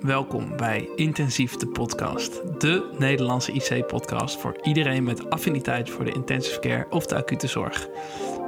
Welkom 0.00 0.56
bij 0.56 0.88
Intensief 0.96 1.56
de 1.56 1.66
Podcast, 1.66 2.60
de 2.60 2.94
Nederlandse 2.98 3.52
IC-podcast 3.52 4.40
voor 4.40 4.56
iedereen 4.62 5.04
met 5.04 5.30
affiniteit 5.30 5.90
voor 5.90 6.04
de 6.04 6.12
intensive 6.12 6.60
care 6.60 6.86
of 6.90 7.06
de 7.06 7.14
acute 7.14 7.46
zorg. 7.46 7.88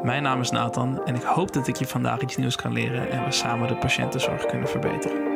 Mijn 0.03 0.23
naam 0.23 0.41
is 0.41 0.51
Nathan 0.51 1.05
en 1.05 1.15
ik 1.15 1.23
hoop 1.23 1.53
dat 1.53 1.69
ik 1.69 1.77
je 1.77 1.87
vandaag 1.87 2.21
iets 2.21 2.37
nieuws 2.37 2.57
kan 2.57 2.73
leren 2.73 3.11
en 3.11 3.25
we 3.25 3.33
samen 3.33 3.69
de 3.69 3.77
patiëntenzorg 3.77 4.47
kunnen 4.47 4.69
verbeteren. 4.69 5.33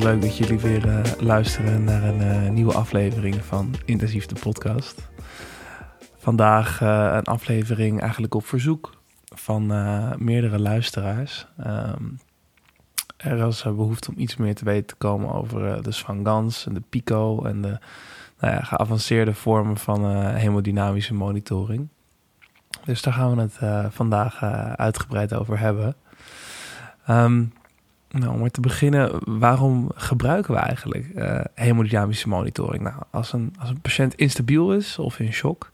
Leuk 0.00 0.22
dat 0.22 0.36
jullie 0.36 0.58
weer 0.58 0.86
uh, 0.86 1.00
luisteren 1.18 1.84
naar 1.84 2.02
een 2.02 2.20
uh, 2.20 2.50
nieuwe 2.50 2.72
aflevering 2.72 3.44
van 3.44 3.74
Intensief 3.84 4.26
de 4.26 4.34
Podcast. 4.40 5.08
Vandaag 6.20 6.80
uh, 6.80 7.10
een 7.12 7.24
aflevering 7.24 8.00
eigenlijk 8.00 8.34
op 8.34 8.46
verzoek 8.46 8.94
van 9.34 9.72
uh, 9.72 10.12
meerdere 10.16 10.58
luisteraars. 10.58 11.46
Um, 11.66 12.18
er 13.16 13.38
was 13.38 13.62
behoefte 13.62 14.10
om 14.10 14.18
iets 14.18 14.36
meer 14.36 14.54
te 14.54 14.64
weten 14.64 14.86
te 14.86 14.94
komen 14.94 15.32
over 15.32 15.82
de 15.82 15.92
Swangans 15.92 16.66
en 16.66 16.74
de 16.74 16.82
Pico 16.88 17.44
en 17.44 17.62
de 17.62 17.78
nou 18.38 18.54
ja, 18.54 18.62
geavanceerde 18.62 19.34
vormen 19.34 19.76
van 19.76 20.16
hemodynamische 20.16 21.14
monitoring. 21.14 21.88
Dus 22.84 23.02
daar 23.02 23.14
gaan 23.14 23.36
we 23.36 23.42
het 23.42 23.92
vandaag 23.94 24.42
uitgebreid 24.76 25.34
over 25.34 25.58
hebben. 25.58 25.94
Um, 27.08 27.52
nou, 28.10 28.32
om 28.32 28.38
maar 28.40 28.50
te 28.50 28.60
beginnen, 28.60 29.38
waarom 29.38 29.90
gebruiken 29.94 30.54
we 30.54 30.60
eigenlijk 30.60 31.06
hemodynamische 31.54 32.28
monitoring? 32.28 32.82
Nou, 32.82 32.94
als 33.10 33.32
een, 33.32 33.54
als 33.58 33.70
een 33.70 33.80
patiënt 33.80 34.14
instabiel 34.14 34.74
is 34.74 34.98
of 34.98 35.18
in 35.18 35.32
shock, 35.32 35.70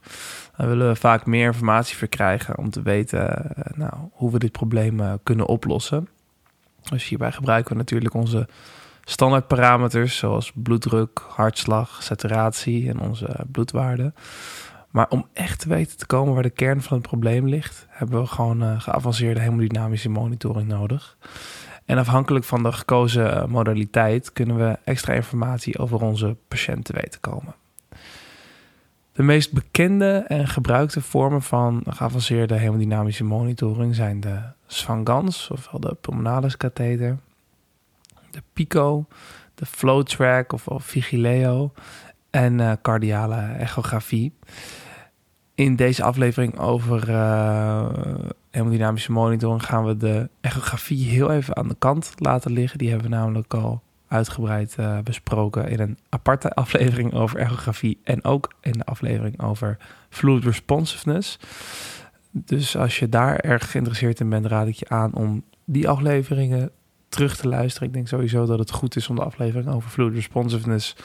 dan 0.57 0.67
willen 0.67 0.87
we 0.87 0.95
vaak 0.95 1.25
meer 1.25 1.45
informatie 1.45 1.97
verkrijgen 1.97 2.57
om 2.57 2.69
te 2.69 2.81
weten 2.81 3.55
eh, 3.55 3.77
nou, 3.77 3.93
hoe 4.11 4.31
we 4.31 4.39
dit 4.39 4.51
probleem 4.51 4.99
eh, 4.99 5.13
kunnen 5.23 5.47
oplossen. 5.47 6.07
Dus 6.89 7.07
hierbij 7.07 7.31
gebruiken 7.31 7.71
we 7.71 7.77
natuurlijk 7.77 8.13
onze 8.13 8.47
standaardparameters 9.03 10.17
zoals 10.17 10.51
bloeddruk, 10.55 11.25
hartslag, 11.29 12.03
saturatie 12.03 12.89
en 12.89 12.99
onze 12.99 13.45
bloedwaarde. 13.51 14.13
Maar 14.89 15.09
om 15.09 15.27
echt 15.33 15.59
te 15.59 15.69
weten 15.69 15.97
te 15.97 16.05
komen 16.05 16.33
waar 16.33 16.43
de 16.43 16.49
kern 16.49 16.81
van 16.81 16.97
het 16.97 17.07
probleem 17.07 17.47
ligt, 17.47 17.85
hebben 17.89 18.21
we 18.21 18.27
gewoon 18.27 18.81
geavanceerde 18.81 19.39
hemodynamische 19.39 20.09
monitoring 20.09 20.67
nodig. 20.67 21.17
En 21.87 21.97
afhankelijk 21.97 22.45
van 22.45 22.63
de 22.63 22.71
gekozen 22.71 23.49
modaliteit 23.49 24.33
kunnen 24.33 24.57
we 24.57 24.77
extra 24.83 25.13
informatie 25.13 25.77
over 25.77 26.01
onze 26.01 26.35
patiënt 26.47 26.85
te 26.85 26.93
weten 26.93 27.19
komen. 27.19 27.55
De 29.11 29.23
meest 29.23 29.53
bekende 29.53 30.25
en 30.27 30.47
gebruikte 30.47 31.01
vormen 31.01 31.41
van 31.41 31.83
geavanceerde 31.89 32.55
hemodynamische 32.55 33.23
monitoring 33.23 33.95
zijn 33.95 34.19
de 34.19 34.39
Swangans, 34.65 35.49
ofwel 35.51 35.79
de 35.79 35.97
pulmonalis 36.01 36.57
katheter, 36.57 37.17
de 38.31 38.41
Pico, 38.53 39.05
de 39.55 39.65
FlowTrack 39.65 40.51
of 40.51 40.67
Vigileo 40.77 41.73
en 42.29 42.59
uh, 42.59 42.71
cardiale 42.81 43.35
echografie. 43.35 44.33
In 45.55 45.75
deze 45.75 46.03
aflevering 46.03 46.59
over 46.59 47.09
uh, 47.09 47.85
hemodynamische 48.57 49.11
monitoring 49.11 49.65
gaan 49.65 49.85
we 49.85 49.97
de 49.97 50.29
echografie 50.41 51.09
heel 51.09 51.31
even 51.31 51.55
aan 51.57 51.67
de 51.67 51.75
kant 51.79 52.13
laten 52.15 52.51
liggen. 52.51 52.77
Die 52.77 52.89
hebben 52.89 53.09
we 53.09 53.15
namelijk 53.15 53.53
al 53.53 53.81
uitgebreid 54.07 54.75
uh, 54.79 54.99
besproken 54.99 55.69
in 55.69 55.79
een 55.79 55.97
aparte 56.09 56.49
aflevering 56.63 57.13
over 57.13 57.39
ergografie 57.39 57.99
en 58.03 58.23
ook 58.23 58.53
in 58.61 58.71
de 58.71 58.85
aflevering 58.85 59.41
over 59.41 59.77
fluid 60.09 60.43
responsiveness. 60.43 61.39
Dus 62.31 62.77
als 62.77 62.99
je 62.99 63.09
daar 63.09 63.35
erg 63.35 63.71
geïnteresseerd 63.71 64.19
in 64.19 64.29
bent, 64.29 64.45
raad 64.45 64.67
ik 64.67 64.75
je 64.75 64.89
aan 64.89 65.13
om 65.13 65.43
die 65.65 65.89
afleveringen 65.89 66.71
terug 67.09 67.37
te 67.37 67.47
luisteren. 67.47 67.87
Ik 67.87 67.93
denk 67.93 68.07
sowieso 68.07 68.45
dat 68.45 68.59
het 68.59 68.71
goed 68.71 68.95
is 68.95 69.07
om 69.07 69.15
de 69.15 69.23
aflevering 69.23 69.69
over 69.69 69.89
fluid 69.89 70.13
responsiveness 70.13 70.95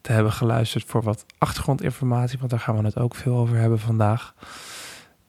te 0.00 0.12
hebben 0.12 0.32
geluisterd 0.32 0.84
voor 0.84 1.02
wat 1.02 1.24
achtergrondinformatie, 1.38 2.38
want 2.38 2.50
daar 2.50 2.60
gaan 2.60 2.76
we 2.76 2.84
het 2.84 2.98
ook 2.98 3.14
veel 3.14 3.36
over 3.36 3.56
hebben 3.56 3.78
vandaag. 3.78 4.34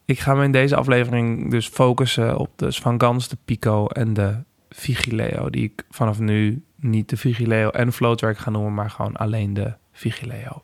Ik 0.09 0.19
ga 0.19 0.33
me 0.33 0.43
in 0.43 0.51
deze 0.51 0.75
aflevering 0.75 1.51
dus 1.51 1.67
focussen 1.67 2.37
op 2.37 2.51
de 2.55 2.71
Svangans, 2.71 3.27
de 3.27 3.37
Pico 3.45 3.87
en 3.87 4.13
de 4.13 4.43
Vigileo, 4.69 5.49
die 5.49 5.63
ik 5.63 5.83
vanaf 5.89 6.19
nu 6.19 6.63
niet 6.75 7.09
de 7.09 7.17
Vigileo 7.17 7.69
en 7.69 7.93
Floatwerk 7.93 8.37
gaan 8.37 8.53
noemen, 8.53 8.73
maar 8.73 8.89
gewoon 8.89 9.15
alleen 9.15 9.53
de 9.53 9.73
Vigileo. 9.91 10.63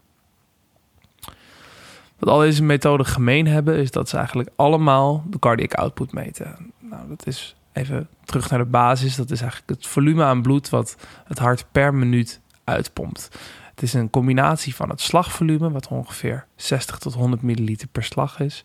Wat 2.20 2.30
al 2.30 2.40
deze 2.40 2.64
methoden 2.64 3.06
gemeen 3.06 3.48
hebben, 3.48 3.78
is 3.78 3.92
dat 3.92 4.10
ze 4.10 4.18
eigenlijk 4.18 4.50
allemaal 4.56 5.24
de 5.28 5.40
cardiac 5.40 5.74
output 5.74 6.12
meten. 6.12 6.72
Nou, 6.80 7.08
dat 7.08 7.28
is 7.28 7.56
even 7.74 8.10
terug 8.24 8.50
naar 8.50 8.60
de 8.60 8.66
basis. 8.66 9.16
Dat 9.16 9.32
is 9.32 9.42
eigenlijk 9.42 9.70
het 9.70 9.88
volume 9.88 10.24
aan 10.24 10.42
bloed 10.42 10.70
wat 10.70 10.98
het 11.26 11.40
hart 11.40 11.66
per 11.72 11.94
minuut 11.94 12.42
uitpompt. 12.64 13.30
Het 13.70 13.82
is 13.82 13.94
een 13.94 14.10
combinatie 14.10 14.76
van 14.76 14.90
het 14.90 15.02
slagvolume, 15.02 15.72
wat 15.72 15.88
ongeveer 15.88 16.46
60 16.56 16.98
tot 16.98 17.14
100 17.14 17.42
milliliter 17.42 17.88
per 17.88 18.04
slag 18.04 18.40
is, 18.40 18.64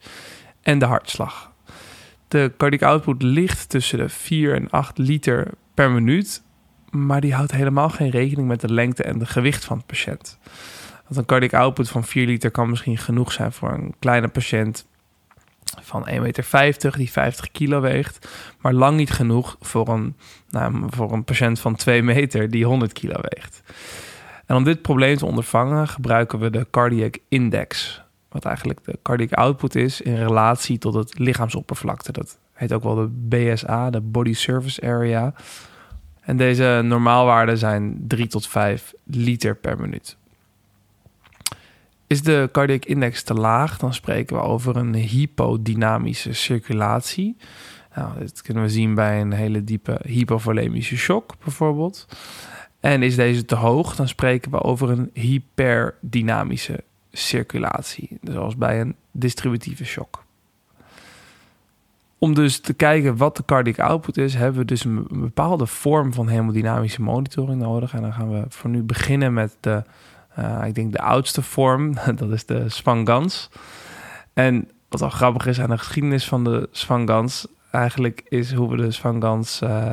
en 0.63 0.79
de 0.79 0.85
hartslag. 0.85 1.53
De 2.29 2.53
cardiac 2.57 2.83
output 2.83 3.23
ligt 3.23 3.69
tussen 3.69 3.99
de 3.99 4.09
4 4.09 4.55
en 4.55 4.71
8 4.71 4.99
liter 4.99 5.51
per 5.75 5.91
minuut 5.91 6.43
maar 6.91 7.21
die 7.21 7.35
houdt 7.35 7.53
helemaal 7.53 7.89
geen 7.89 8.11
rekening 8.11 8.49
met 8.49 8.61
de 8.61 8.73
lengte 8.73 9.03
en 9.03 9.19
de 9.19 9.27
gewicht 9.27 9.65
van 9.65 9.79
de 9.79 9.85
patiënt. 9.87 10.39
Want 11.05 11.17
een 11.17 11.25
cardiac 11.25 11.55
output 11.55 11.89
van 11.89 12.05
4 12.05 12.27
liter 12.27 12.51
kan 12.51 12.71
misschien 12.71 12.99
genoeg 12.99 13.33
zijn 13.33 13.53
voor 13.53 13.73
een 13.73 13.95
kleine 13.99 14.29
patiënt 14.29 14.87
van 15.81 16.09
1,50 16.09 16.21
meter 16.21 16.97
die 16.97 17.11
50 17.11 17.51
kilo 17.51 17.81
weegt, 17.81 18.29
maar 18.61 18.73
lang 18.73 18.97
niet 18.97 19.11
genoeg 19.11 19.57
voor 19.61 19.89
een, 19.89 20.17
nou, 20.49 20.87
voor 20.89 21.13
een 21.13 21.25
patiënt 21.25 21.61
van 21.61 21.77
2 21.77 22.03
meter 22.03 22.51
die 22.51 22.65
100 22.65 22.93
kilo 22.93 23.21
weegt. 23.21 23.63
En 24.47 24.57
om 24.57 24.65
dit 24.65 24.83
probleem 24.83 25.17
te 25.17 25.27
ondervangen 25.27 25.89
gebruiken 25.89 26.39
we 26.39 26.51
de 26.51 26.67
cardiac 26.71 27.19
index, 27.29 28.03
wat 28.31 28.45
eigenlijk 28.45 28.85
de 28.85 28.99
cardiac 29.03 29.33
output 29.33 29.75
is 29.75 30.01
in 30.01 30.17
relatie 30.17 30.79
tot 30.79 30.95
het 30.95 31.19
lichaamsoppervlakte. 31.19 32.13
Dat 32.13 32.39
heet 32.53 32.73
ook 32.73 32.83
wel 32.83 32.95
de 32.95 33.09
BSA, 33.29 33.91
de 33.91 34.01
Body 34.01 34.33
Surface 34.33 34.83
Area. 34.83 35.35
En 36.21 36.37
deze 36.37 36.81
normaalwaarden 36.85 37.59
zijn 37.59 38.05
3 38.07 38.27
tot 38.27 38.47
5 38.47 38.93
liter 39.05 39.57
per 39.57 39.81
minuut. 39.81 40.17
Is 42.07 42.23
de 42.23 42.49
cardiac 42.53 42.85
index 42.85 43.23
te 43.23 43.35
laag, 43.35 43.79
dan 43.79 43.95
spreken 43.95 44.37
we 44.37 44.43
over 44.43 44.77
een 44.77 44.95
hypodynamische 44.95 46.33
circulatie. 46.33 47.37
Nou, 47.95 48.19
dit 48.19 48.43
kunnen 48.43 48.63
we 48.63 48.69
zien 48.69 48.95
bij 48.95 49.21
een 49.21 49.33
hele 49.33 49.65
diepe 49.65 50.01
hypovolemische 50.03 50.97
shock 50.97 51.35
bijvoorbeeld. 51.45 52.07
En 52.81 53.03
is 53.03 53.17
deze 53.17 53.45
te 53.45 53.55
hoog, 53.55 53.97
dan 53.97 54.09
spreken 54.09 54.51
we 54.51 54.63
over 54.63 54.91
een 54.91 55.11
hyperdynamische 55.15 56.85
circulatie, 57.13 58.19
zoals 58.23 58.57
bij 58.57 58.81
een 58.81 58.95
distributieve 59.11 59.85
shock. 59.85 60.25
Om 62.19 62.35
dus 62.35 62.61
te 62.61 62.75
kijken 62.75 63.17
wat 63.17 63.37
de 63.37 63.45
cardiac 63.45 63.79
output 63.79 64.17
is, 64.17 64.35
hebben 64.35 64.61
we 64.61 64.67
dus 64.67 64.85
een 64.85 65.07
bepaalde 65.11 65.67
vorm 65.67 66.13
van 66.13 66.29
hemodynamische 66.29 67.03
monitoring 67.03 67.61
nodig. 67.61 67.95
En 67.95 68.03
dan 68.03 68.13
gaan 68.13 68.31
we 68.31 68.45
voor 68.49 68.71
nu 68.71 68.83
beginnen 68.83 69.33
met 69.33 69.57
de, 69.61 69.83
uh, 70.39 70.63
ik 70.67 70.75
denk 70.75 70.93
de 70.93 71.01
oudste 71.01 71.43
vorm, 71.43 71.95
dat 72.17 72.31
is 72.31 72.47
de 72.47 72.69
Swangans. 72.69 73.51
En 74.33 74.69
wat 74.89 75.03
al 75.03 75.11
grappig 75.11 75.47
is 75.47 75.61
aan 75.61 75.71
de 75.71 75.79
geschiedenis 75.79 76.29
van 76.29 76.45
de 76.45 76.69
Swangans, 76.73 77.47
eigenlijk 77.71 78.23
is 78.29 78.53
hoe 78.53 78.71
we 78.71 78.77
de 78.77 78.91
Swangans 78.91 79.61
uh, 79.63 79.93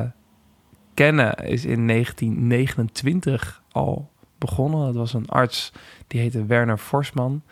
kennen, 0.94 1.34
is 1.34 1.64
in 1.64 1.86
1929 1.86 3.62
al 3.70 4.10
begonnen. 4.38 4.86
Dat 4.86 4.94
was 4.94 5.14
een 5.14 5.28
arts, 5.28 5.72
die 6.06 6.20
heette 6.20 6.46
Werner 6.46 6.78
Forsman. 6.78 7.42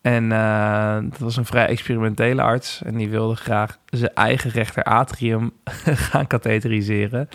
En 0.00 0.24
uh, 0.24 0.94
dat 1.02 1.18
was 1.18 1.36
een 1.36 1.44
vrij 1.44 1.66
experimentele 1.66 2.42
arts. 2.42 2.82
En 2.82 2.96
die 2.96 3.08
wilde 3.08 3.36
graag 3.36 3.78
zijn 3.86 4.14
eigen 4.14 4.50
rechter 4.50 4.82
atrium 4.82 5.52
gaan 6.10 6.26
katheteriseren. 6.26 7.28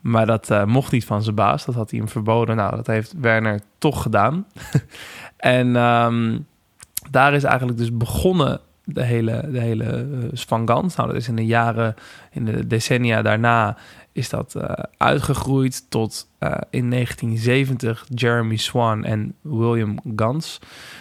Maar 0.00 0.26
dat 0.26 0.50
uh, 0.50 0.64
mocht 0.64 0.92
niet 0.92 1.04
van 1.04 1.22
zijn 1.22 1.34
baas. 1.34 1.64
Dat 1.64 1.74
had 1.74 1.90
hij 1.90 1.98
hem 1.98 2.08
verboden. 2.08 2.56
Nou, 2.56 2.76
dat 2.76 2.86
heeft 2.86 3.14
Werner 3.20 3.60
toch 3.78 4.02
gedaan. 4.02 4.46
en 5.36 5.76
um, 5.76 6.46
daar 7.10 7.34
is 7.34 7.44
eigenlijk 7.44 7.78
dus 7.78 7.96
begonnen 7.96 8.60
de 8.84 9.02
hele, 9.02 9.48
de 9.50 9.60
hele 9.60 10.06
uh. 10.48 10.56
Nou, 10.56 10.94
dat 10.94 11.14
is 11.14 11.28
in 11.28 11.36
de 11.36 11.46
jaren, 11.46 11.94
in 12.30 12.44
de 12.44 12.66
decennia 12.66 13.22
daarna 13.22 13.76
is 14.14 14.28
dat 14.28 14.54
uh, 14.56 14.70
uitgegroeid 14.96 15.90
tot 15.90 16.28
uh, 16.40 16.50
in 16.70 16.90
1970 16.90 18.06
Jeremy 18.08 18.56
Swan 18.56 19.04
en 19.04 19.34
William 19.40 19.98
Gans 20.16 20.58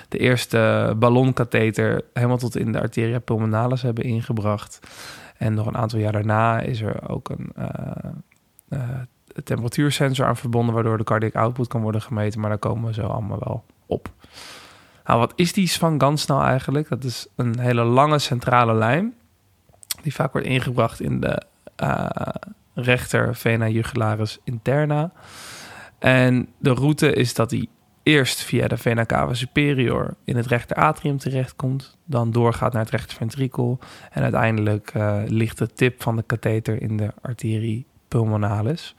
de 0.10 0.18
eerste 0.18 0.94
ballonkatheter 0.98 2.02
helemaal 2.14 2.38
tot 2.38 2.58
in 2.58 2.72
de 2.72 2.82
arteria 2.82 3.20
pulmonalis 3.20 3.82
hebben 3.82 4.04
ingebracht. 4.04 4.80
En 5.38 5.54
nog 5.54 5.66
een 5.66 5.78
aantal 5.78 6.00
jaar 6.00 6.12
daarna 6.12 6.60
is 6.60 6.82
er 6.82 7.10
ook 7.10 7.30
een 7.30 7.52
uh, 8.70 8.80
temperatuursensor 9.44 10.26
aan 10.26 10.38
verbonden, 10.38 10.74
waardoor 10.74 10.98
de 10.98 11.04
cardiac 11.04 11.36
output 11.36 11.68
kan 11.68 11.82
worden 11.82 12.02
gemeten. 12.02 12.40
Maar 12.40 12.50
daar 12.50 12.60
komen 12.60 12.86
we 12.86 12.94
zo 12.94 13.08
allemaal 13.08 13.40
wel 13.40 13.64
op. 13.86 14.10
Nou, 15.06 15.20
wat 15.20 15.34
is 15.36 15.54
die 15.54 15.68
Swan 15.68 16.00
Gans 16.00 16.26
nou 16.26 16.44
eigenlijk? 16.44 16.90
Dat 16.90 17.04
is 17.04 17.28
een 17.36 17.60
hele 17.60 17.84
lange 17.84 18.20
centrale 18.20 18.74
lijn. 18.74 19.14
die 20.02 20.14
vaak 20.14 20.32
wordt 20.32 20.48
ingebracht 20.48 21.00
in 21.00 21.20
de 21.20 21.42
rechter 22.74 23.36
vena 23.36 23.68
jugularis 23.68 24.40
interna. 24.44 25.12
En 26.00 26.48
de 26.58 26.74
route 26.74 27.14
is 27.14 27.34
dat 27.34 27.52
hij 27.52 27.68
eerst 28.04 28.42
via 28.42 28.68
de 28.68 28.78
vena 28.78 29.06
cava 29.06 29.34
superior 29.34 30.16
in 30.24 30.36
het 30.36 30.46
rechter 30.46 30.78
atrium 30.78 31.18
terechtkomt, 31.18 31.98
dan 32.06 32.32
doorgaat 32.32 32.74
naar 32.74 32.82
het 32.82 32.92
rechter 32.92 33.18
ventrikel 33.18 33.80
en 34.12 34.24
uiteindelijk 34.24 34.94
uh, 34.94 35.22
ligt 35.26 35.58
de 35.58 35.68
tip 35.68 36.02
van 36.02 36.16
de 36.16 36.24
katheter 36.24 36.82
in 36.82 36.98
de 36.98 37.12
arterie 37.22 37.86
pulmonalis. 38.08 38.96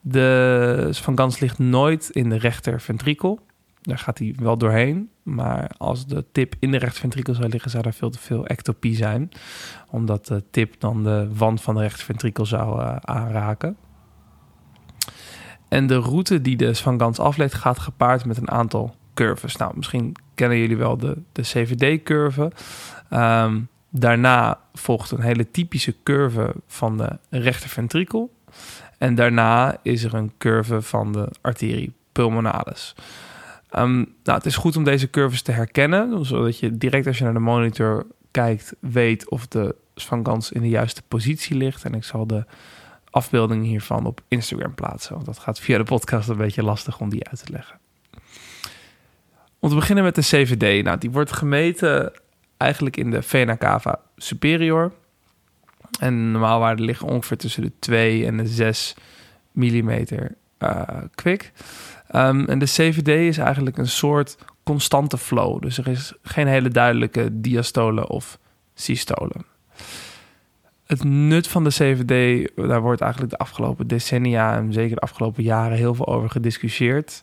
De 0.00 0.88
Svangans 0.90 1.38
ligt 1.38 1.58
nooit 1.58 2.10
in 2.10 2.28
de 2.28 2.38
rechter 2.38 2.80
ventrikel. 2.80 3.40
Daar 3.80 3.98
gaat 3.98 4.18
hij 4.18 4.34
wel 4.38 4.56
doorheen. 4.58 5.10
Maar 5.22 5.70
als 5.78 6.06
de 6.06 6.24
tip 6.32 6.54
in 6.58 6.70
de 6.70 6.76
rechterventrikel 6.76 7.34
zou 7.34 7.48
liggen, 7.48 7.70
zou 7.70 7.86
er 7.86 7.92
veel 7.92 8.10
te 8.10 8.18
veel 8.18 8.46
ectopie 8.46 8.96
zijn. 8.96 9.30
Omdat 9.90 10.26
de 10.26 10.42
tip 10.50 10.80
dan 10.80 11.04
de 11.04 11.28
wand 11.34 11.62
van 11.62 11.74
de 11.74 11.80
rechterventrikel 11.80 12.46
zou 12.46 12.80
uh, 12.80 12.96
aanraken. 12.96 13.76
En 15.68 15.86
de 15.86 15.98
route 15.98 16.40
die 16.40 16.56
de 16.56 16.74
Svangans 16.74 17.18
afleed 17.18 17.54
gaat 17.54 17.78
gepaard 17.78 18.24
met 18.24 18.36
een 18.36 18.50
aantal 18.50 18.94
curves. 19.14 19.56
Nou, 19.56 19.72
misschien 19.76 20.14
kennen 20.34 20.58
jullie 20.58 20.76
wel 20.76 20.96
de, 20.96 21.22
de 21.32 21.42
CVD-curve. 21.42 22.52
Um, 23.12 23.68
daarna 23.90 24.60
volgt 24.72 25.10
een 25.10 25.20
hele 25.20 25.50
typische 25.50 25.94
curve 26.02 26.54
van 26.66 26.96
de 26.96 27.18
rechterventrikel. 27.30 28.34
En 28.98 29.14
daarna 29.14 29.76
is 29.82 30.04
er 30.04 30.14
een 30.14 30.32
curve 30.38 30.82
van 30.82 31.12
de 31.12 31.28
arterie 31.40 31.92
pulmonalis. 32.12 32.94
Um, 33.78 34.14
nou, 34.24 34.38
het 34.38 34.46
is 34.46 34.56
goed 34.56 34.76
om 34.76 34.84
deze 34.84 35.10
curves 35.10 35.42
te 35.42 35.52
herkennen, 35.52 36.24
zodat 36.24 36.58
je 36.58 36.78
direct 36.78 37.06
als 37.06 37.18
je 37.18 37.24
naar 37.24 37.32
de 37.32 37.38
monitor 37.38 38.06
kijkt, 38.30 38.74
weet 38.80 39.30
of 39.30 39.46
de 39.46 39.74
Svangans 39.94 40.52
in 40.52 40.62
de 40.62 40.68
juiste 40.68 41.02
positie 41.08 41.56
ligt. 41.56 41.84
En 41.84 41.94
ik 41.94 42.04
zal 42.04 42.26
de 42.26 42.44
afbeelding 43.10 43.64
hiervan 43.64 44.06
op 44.06 44.20
Instagram 44.28 44.74
plaatsen, 44.74 45.14
want 45.14 45.26
dat 45.26 45.38
gaat 45.38 45.60
via 45.60 45.78
de 45.78 45.84
podcast 45.84 46.28
een 46.28 46.36
beetje 46.36 46.62
lastig 46.62 47.00
om 47.00 47.10
die 47.10 47.28
uit 47.28 47.44
te 47.44 47.52
leggen. 47.52 47.78
Om 49.58 49.68
te 49.68 49.74
beginnen 49.74 50.04
met 50.04 50.14
de 50.14 50.20
CVD. 50.20 50.84
Nou, 50.84 50.98
die 50.98 51.10
wordt 51.10 51.32
gemeten 51.32 52.12
eigenlijk 52.56 52.96
in 52.96 53.10
de 53.10 53.22
vena 53.22 53.56
cava 53.56 54.00
superior. 54.16 54.92
En 56.00 56.30
normaalwaarden 56.30 56.84
liggen 56.84 57.08
ongeveer 57.08 57.36
tussen 57.36 57.62
de 57.62 57.72
2 57.78 58.26
en 58.26 58.36
de 58.36 58.46
6 58.46 58.94
mm 59.52 59.90
uh, 60.58 60.82
kwik. 61.14 61.52
Um, 62.14 62.46
en 62.46 62.58
de 62.58 62.64
CVD 62.64 63.08
is 63.08 63.38
eigenlijk 63.38 63.78
een 63.78 63.88
soort 63.88 64.36
constante 64.62 65.18
flow. 65.18 65.62
Dus 65.62 65.78
er 65.78 65.88
is 65.88 66.12
geen 66.22 66.46
hele 66.46 66.68
duidelijke 66.68 67.40
diastole 67.40 68.08
of 68.08 68.38
systole. 68.74 69.32
Het 70.86 71.04
nut 71.04 71.48
van 71.48 71.64
de 71.64 71.70
CVD, 71.70 72.50
daar 72.56 72.80
wordt 72.80 73.00
eigenlijk 73.00 73.32
de 73.32 73.38
afgelopen 73.38 73.86
decennia 73.86 74.56
en 74.56 74.72
zeker 74.72 74.94
de 74.94 75.00
afgelopen 75.00 75.42
jaren 75.42 75.76
heel 75.76 75.94
veel 75.94 76.06
over 76.06 76.30
gediscussieerd. 76.30 77.20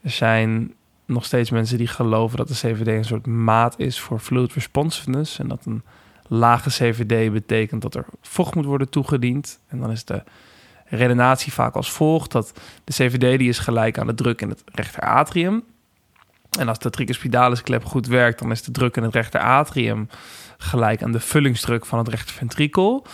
Er 0.00 0.10
zijn 0.10 0.74
nog 1.04 1.24
steeds 1.24 1.50
mensen 1.50 1.78
die 1.78 1.86
geloven 1.86 2.36
dat 2.36 2.48
de 2.48 2.54
CVD 2.54 2.86
een 2.86 3.04
soort 3.04 3.26
maat 3.26 3.74
is 3.78 4.00
voor 4.00 4.18
fluid 4.18 4.52
responsiveness. 4.52 5.38
En 5.38 5.48
dat 5.48 5.64
een 5.64 5.82
lage 6.28 6.68
CVD 6.68 7.32
betekent 7.32 7.82
dat 7.82 7.94
er 7.94 8.04
vocht 8.20 8.54
moet 8.54 8.64
worden 8.64 8.90
toegediend. 8.90 9.60
En 9.66 9.80
dan 9.80 9.90
is 9.90 10.04
de 10.04 10.22
redenatie 10.96 11.52
vaak 11.52 11.74
als 11.74 11.92
volgt: 11.92 12.32
dat 12.32 12.52
de 12.84 12.92
CVD 12.92 13.38
die 13.38 13.48
is 13.48 13.58
gelijk 13.58 13.98
aan 13.98 14.06
de 14.06 14.14
druk 14.14 14.40
in 14.40 14.48
het 14.48 14.62
rechter 14.66 15.02
atrium. 15.02 15.64
En 16.58 16.68
als 16.68 16.78
de 16.78 16.90
tricuspidalisklep 16.90 17.80
klep 17.80 17.92
goed 17.92 18.06
werkt, 18.06 18.38
dan 18.38 18.50
is 18.50 18.62
de 18.62 18.70
druk 18.70 18.96
in 18.96 19.02
het 19.02 19.14
rechter 19.14 19.40
atrium 19.40 20.08
gelijk 20.58 21.02
aan 21.02 21.12
de 21.12 21.20
vullingsdruk 21.20 21.86
van 21.86 21.98
het 21.98 22.08
rechter 22.08 22.34
ventrikel. 22.34 23.06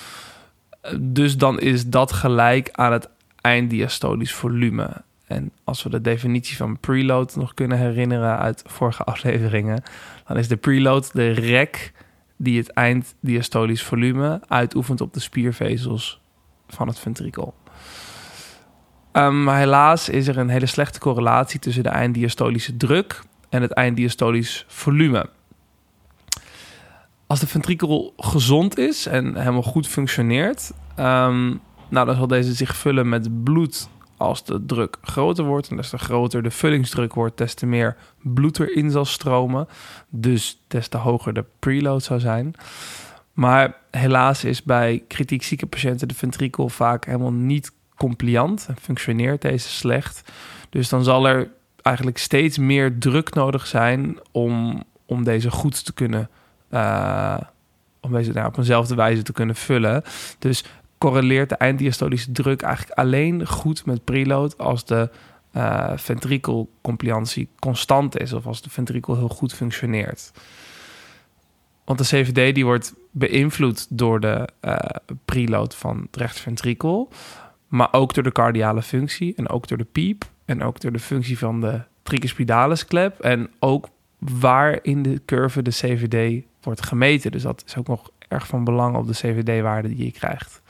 Dus 1.01 1.37
dan 1.37 1.61
is 1.61 1.87
dat 1.87 2.13
gelijk 2.13 2.69
aan 2.73 2.93
het 2.93 3.09
einddiastolisch 3.41 4.35
volume. 4.35 4.91
En 5.27 5.53
als 5.65 5.83
we 5.83 5.91
de 5.91 6.01
definitie 6.01 6.57
van 6.57 6.79
preload 6.81 7.37
nog 7.37 7.55
kunnen 7.55 7.79
herinneren 7.79 8.39
uit 8.39 8.63
vorige 8.67 9.05
afleveringen, 9.05 9.83
dan 10.27 10.37
is 10.37 10.49
de 10.49 10.57
preload 10.57 11.13
de 11.13 11.31
rek 11.31 11.93
die 12.37 12.59
het 12.59 12.71
einddiastolisch 12.71 13.83
volume 13.83 14.41
uitoefent 14.49 15.01
op 15.01 15.15
de 15.15 15.21
spiervezels 15.21 16.21
van 16.69 16.89
het 16.89 16.99
ventrikel. 16.99 17.55
Um, 19.13 19.45
maar 19.45 19.59
helaas 19.59 20.09
is 20.09 20.29
er 20.29 20.39
een 20.39 20.49
hele 20.49 20.67
slechte 20.67 20.99
correlatie 20.99 21.61
tussen 21.61 21.83
de 21.83 21.89
einddiastolische 21.89 22.77
druk 22.77 23.23
en 23.49 23.63
het 23.63 23.73
einddiastolisch 23.73 24.65
volume. 24.69 25.29
Als 27.27 27.41
de 27.41 27.47
ventrikel 27.47 28.13
gezond 28.17 28.79
is 28.79 29.07
en 29.07 29.37
helemaal 29.37 29.63
goed 29.63 29.87
functioneert, 29.87 30.73
um, 30.99 31.61
nou, 31.89 32.07
dan 32.07 32.17
zal 32.17 32.27
deze 32.27 32.55
zich 32.55 32.77
vullen 32.77 33.09
met 33.09 33.45
bloed 33.45 33.89
als 34.17 34.45
de 34.45 34.67
druk 34.67 34.97
groter 35.03 35.45
wordt. 35.45 35.69
En 35.69 35.77
des 35.77 35.89
te 35.89 35.99
groter 35.99 36.43
de 36.43 36.51
vullingsdruk 36.51 37.15
wordt, 37.15 37.39
des 37.39 37.55
te 37.55 37.67
meer 37.67 37.97
bloed 38.23 38.61
erin 38.61 38.91
zal 38.91 39.05
stromen. 39.05 39.69
Dus 40.09 40.63
des 40.69 40.89
te 40.89 40.97
hoger 40.97 41.33
de 41.33 41.45
preload 41.59 42.03
zou 42.03 42.21
zijn. 42.21 42.55
Maar 43.33 43.77
helaas 43.91 44.45
is 44.45 44.63
bij 44.63 45.03
kritiek 45.09 45.43
zieke 45.43 45.67
patiënten 45.67 46.09
de 46.09 46.15
ventrikel 46.15 46.69
vaak 46.69 47.05
helemaal 47.05 47.33
niet 47.33 47.73
compliant 48.01 48.67
en 48.69 48.77
functioneert 48.81 49.43
deze 49.43 49.69
slecht. 49.69 50.33
Dus 50.71 50.89
dan 50.89 51.05
zal 51.05 51.29
er 51.29 51.51
eigenlijk 51.83 52.19
steeds 52.19 52.59
meer 52.59 52.99
druk 52.99 53.35
nodig 53.35 53.67
zijn 53.67 54.19
om, 54.31 54.83
om 55.07 55.25
deze 55.25 55.51
goed 55.51 55.85
te 55.85 55.93
kunnen. 55.93 56.29
Uh, 56.73 57.37
om 58.01 58.13
deze 58.13 58.33
nou, 58.33 58.47
op 58.47 58.59
eenzelfde 58.59 58.95
wijze 58.95 59.23
te 59.23 59.33
kunnen 59.33 59.57
vullen. 59.57 60.03
Dus 60.39 60.65
correleert 60.99 61.49
de 61.49 61.55
einddiastolische 61.55 62.33
druk 62.33 62.63
eigenlijk 62.63 62.99
alleen 62.99 63.47
goed 63.47 63.87
met 63.87 64.05
preload 64.05 64.59
als 64.59 64.85
de 64.85 65.11
uh, 65.57 65.93
ventrikelcompliantie 65.97 67.49
constant 67.59 68.21
is 68.21 68.33
of 68.33 68.47
als 68.47 68.63
de 68.63 68.71
ventrikel 68.71 69.17
heel 69.17 69.29
goed 69.29 69.55
functioneert. 69.55 70.33
Want 71.85 71.99
de 71.99 72.05
CVD 72.05 72.55
die 72.55 72.65
wordt 72.65 72.95
beïnvloed 73.11 73.87
door 73.89 74.21
de 74.21 74.49
uh, 74.61 74.77
preload 75.25 75.75
van 75.75 76.01
het 76.01 76.17
rechterventrikel, 76.17 77.09
maar 77.71 77.89
ook 77.93 78.15
door 78.15 78.23
de 78.25 78.33
cardiale 78.33 78.83
functie 78.83 79.35
en 79.37 79.49
ook 79.49 79.69
door 79.69 79.79
de 79.79 79.85
piep 79.85 80.25
en 80.45 80.63
ook 80.63 80.81
door 80.81 80.93
de 80.93 80.99
functie 80.99 81.39
van 81.39 81.61
de 81.61 81.81
tricuspidales 82.03 82.85
klep 82.85 83.21
en 83.21 83.51
ook 83.59 83.89
waar 84.19 84.79
in 84.83 85.03
de 85.03 85.21
curve 85.25 85.63
de 85.63 85.71
CVD 85.71 86.45
wordt 86.63 86.87
gemeten. 86.87 87.31
Dus 87.31 87.43
dat 87.43 87.63
is 87.67 87.77
ook 87.77 87.89
nog 87.89 88.11
erg 88.29 88.47
van 88.47 88.65
belang 88.65 88.97
op 88.97 89.07
de 89.07 89.13
CVD-waarde 89.13 89.89
die 89.89 90.05
je 90.05 90.13
krijgt. 90.13 90.63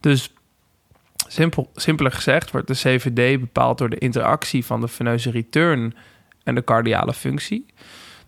Dus 0.00 0.34
simpel, 1.26 1.70
simpeler 1.74 2.12
gezegd 2.12 2.50
wordt 2.50 2.66
de 2.66 2.74
CVD 2.74 3.40
bepaald 3.40 3.78
door 3.78 3.90
de 3.90 3.98
interactie 3.98 4.64
van 4.64 4.80
de 4.80 4.88
veneuze 4.88 5.30
return 5.30 5.94
en 6.42 6.54
de 6.54 6.64
cardiale 6.64 7.14
functie. 7.14 7.66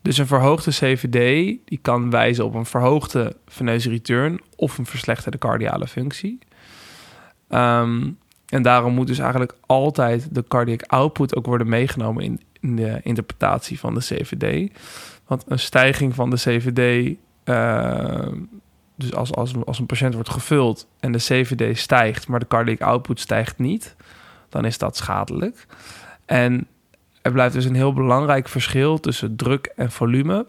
Dus 0.02 0.19
een 0.19 0.26
verhoogde 0.26 0.71
CVD 0.71 1.57
die 1.64 1.79
kan 1.83 2.11
wijzen 2.11 2.45
op 2.45 2.55
een 2.55 2.67
verhoogde 2.67 3.37
veneuze 3.47 3.90
return 3.90 4.40
of 4.57 4.79
een 4.79 4.87
verslechterde 4.87 5.38
cardiale 5.38 5.87
functie. 5.87 6.38
Um, 7.50 8.19
en 8.47 8.62
daarom 8.62 8.95
moet 8.95 9.07
dus 9.07 9.19
eigenlijk 9.19 9.54
altijd 9.66 10.35
de 10.35 10.45
cardiac 10.49 10.83
output 10.83 11.37
ook 11.37 11.47
worden 11.47 11.69
meegenomen 11.69 12.23
in, 12.61 12.76
de 12.76 13.00
interpretatie 13.02 13.78
van 13.78 13.95
de 13.95 14.00
CVD. 14.00 14.73
Want 15.26 15.45
een 15.49 15.59
stijging 15.59 16.14
van 16.14 16.30
de 16.30 16.37
CVD 16.37 17.16
uh, 17.45 18.28
dus 19.00 19.14
als, 19.14 19.35
als, 19.35 19.54
als 19.64 19.78
een 19.78 19.87
patiënt 19.87 20.14
wordt 20.14 20.30
gevuld 20.30 20.87
en 21.00 21.12
de 21.12 21.19
CVD 21.19 21.78
stijgt, 21.78 22.28
maar 22.28 22.40
de 22.40 22.47
cardiac 22.47 22.80
output 22.80 23.21
stijgt 23.21 23.59
niet, 23.59 23.97
dan 24.49 24.64
is 24.64 24.78
dat 24.78 24.97
schadelijk. 24.97 25.66
En 26.25 26.66
er 27.23 27.33
blijft 27.33 27.54
dus 27.54 27.64
een 27.64 27.75
heel 27.75 27.92
belangrijk 27.92 28.49
verschil 28.49 29.00
tussen 29.00 29.37
druk 29.37 29.73
en 29.76 29.90
volume, 29.90 30.47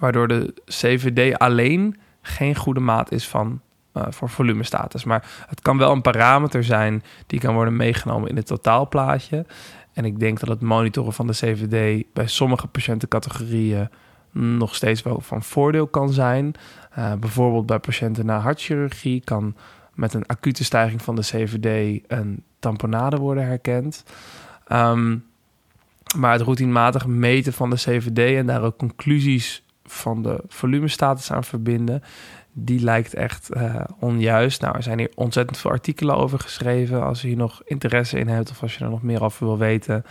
waardoor 0.00 0.28
de 0.28 0.54
CVD 0.64 1.38
alleen 1.38 1.96
geen 2.22 2.56
goede 2.56 2.80
maat 2.80 3.12
is 3.12 3.28
van, 3.28 3.60
uh, 3.94 4.02
voor 4.08 4.28
volumestatus. 4.28 5.04
Maar 5.04 5.44
het 5.46 5.60
kan 5.60 5.78
wel 5.78 5.92
een 5.92 6.02
parameter 6.02 6.64
zijn 6.64 7.02
die 7.26 7.40
kan 7.40 7.54
worden 7.54 7.76
meegenomen 7.76 8.28
in 8.28 8.36
het 8.36 8.46
totaalplaatje. 8.46 9.46
En 9.92 10.04
ik 10.04 10.18
denk 10.18 10.40
dat 10.40 10.48
het 10.48 10.60
monitoren 10.60 11.12
van 11.12 11.26
de 11.26 11.32
CVD 11.32 12.04
bij 12.12 12.26
sommige 12.26 12.66
patiëntencategorieën 12.66 13.88
nog 14.32 14.74
steeds 14.74 15.02
wel 15.02 15.20
van 15.20 15.42
voordeel 15.42 15.86
kan 15.86 16.12
zijn. 16.12 16.54
Uh, 16.98 17.12
bijvoorbeeld 17.14 17.66
bij 17.66 17.78
patiënten 17.78 18.26
na 18.26 18.38
hartchirurgie 18.38 19.20
kan 19.24 19.56
met 19.94 20.14
een 20.14 20.26
acute 20.26 20.64
stijging 20.64 21.02
van 21.02 21.14
de 21.14 21.22
CVD 21.22 22.00
een 22.06 22.42
tamponade 22.58 23.16
worden 23.16 23.46
herkend. 23.46 24.04
Um, 24.72 25.24
maar 26.16 26.32
het 26.32 26.40
routinematig 26.40 27.06
meten 27.06 27.52
van 27.52 27.70
de 27.70 27.76
CVD 27.76 28.36
en 28.36 28.46
daar 28.46 28.62
ook 28.62 28.76
conclusies 28.76 29.64
van 29.84 30.22
de 30.22 30.44
volumestatus 30.48 31.32
aan 31.32 31.44
verbinden, 31.44 32.02
die 32.52 32.80
lijkt 32.80 33.14
echt 33.14 33.48
uh, 33.56 33.80
onjuist. 33.98 34.60
Nou, 34.60 34.76
er 34.76 34.82
zijn 34.82 34.98
hier 34.98 35.12
ontzettend 35.14 35.58
veel 35.58 35.70
artikelen 35.70 36.16
over 36.16 36.38
geschreven. 36.38 37.04
Als 37.04 37.20
je 37.20 37.28
hier 37.28 37.36
nog 37.36 37.62
interesse 37.64 38.18
in 38.18 38.28
hebt 38.28 38.50
of 38.50 38.62
als 38.62 38.74
je 38.76 38.84
er 38.84 38.90
nog 38.90 39.02
meer 39.02 39.22
over 39.22 39.46
wil 39.46 39.58
weten. 39.58 40.04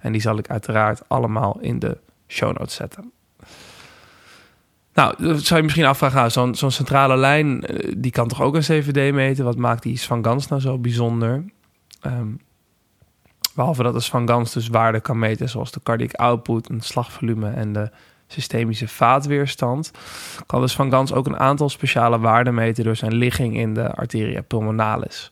En 0.00 0.12
die 0.12 0.20
zal 0.20 0.38
ik 0.38 0.50
uiteraard 0.50 1.08
allemaal 1.08 1.58
in 1.60 1.78
de 1.78 1.98
show 2.26 2.58
notes 2.58 2.74
zetten. 2.74 3.12
Nou, 4.94 5.38
zou 5.38 5.56
je 5.56 5.62
misschien 5.62 5.84
afvragen, 5.84 6.16
nou, 6.18 6.30
zo'n 6.30 6.54
zo'n 6.54 6.70
centrale 6.70 7.16
lijn, 7.16 7.64
eh, 7.64 7.92
die 7.96 8.10
kan 8.10 8.28
toch 8.28 8.42
ook 8.42 8.54
een 8.54 8.60
CVD 8.60 9.14
meten? 9.14 9.44
Wat 9.44 9.56
maakt 9.56 9.82
die 9.82 10.00
Van 10.00 10.24
Gans 10.24 10.48
nou 10.48 10.60
zo 10.60 10.78
bijzonder? 10.78 11.44
Ehm, 12.00 12.28
behalve 13.54 13.82
dat 13.82 13.94
de 13.94 14.00
Van 14.00 14.28
Gans 14.28 14.52
dus 14.52 14.68
waarden 14.68 15.02
kan 15.02 15.18
meten, 15.18 15.48
zoals 15.48 15.72
de 15.72 15.80
cardiac 15.82 16.12
output, 16.12 16.68
een 16.68 16.80
slagvolume 16.80 17.50
en 17.50 17.72
de 17.72 17.90
systemische 18.28 18.88
vaatweerstand, 18.88 19.90
kan 20.46 20.60
dus 20.60 20.74
Van 20.74 20.90
Gans 20.90 21.12
ook 21.12 21.26
een 21.26 21.38
aantal 21.38 21.68
speciale 21.68 22.18
waarden 22.18 22.54
meten 22.54 22.84
door 22.84 22.96
zijn 22.96 23.14
ligging 23.14 23.56
in 23.56 23.74
de 23.74 23.94
arteria 23.94 24.42
pulmonalis. 24.42 25.30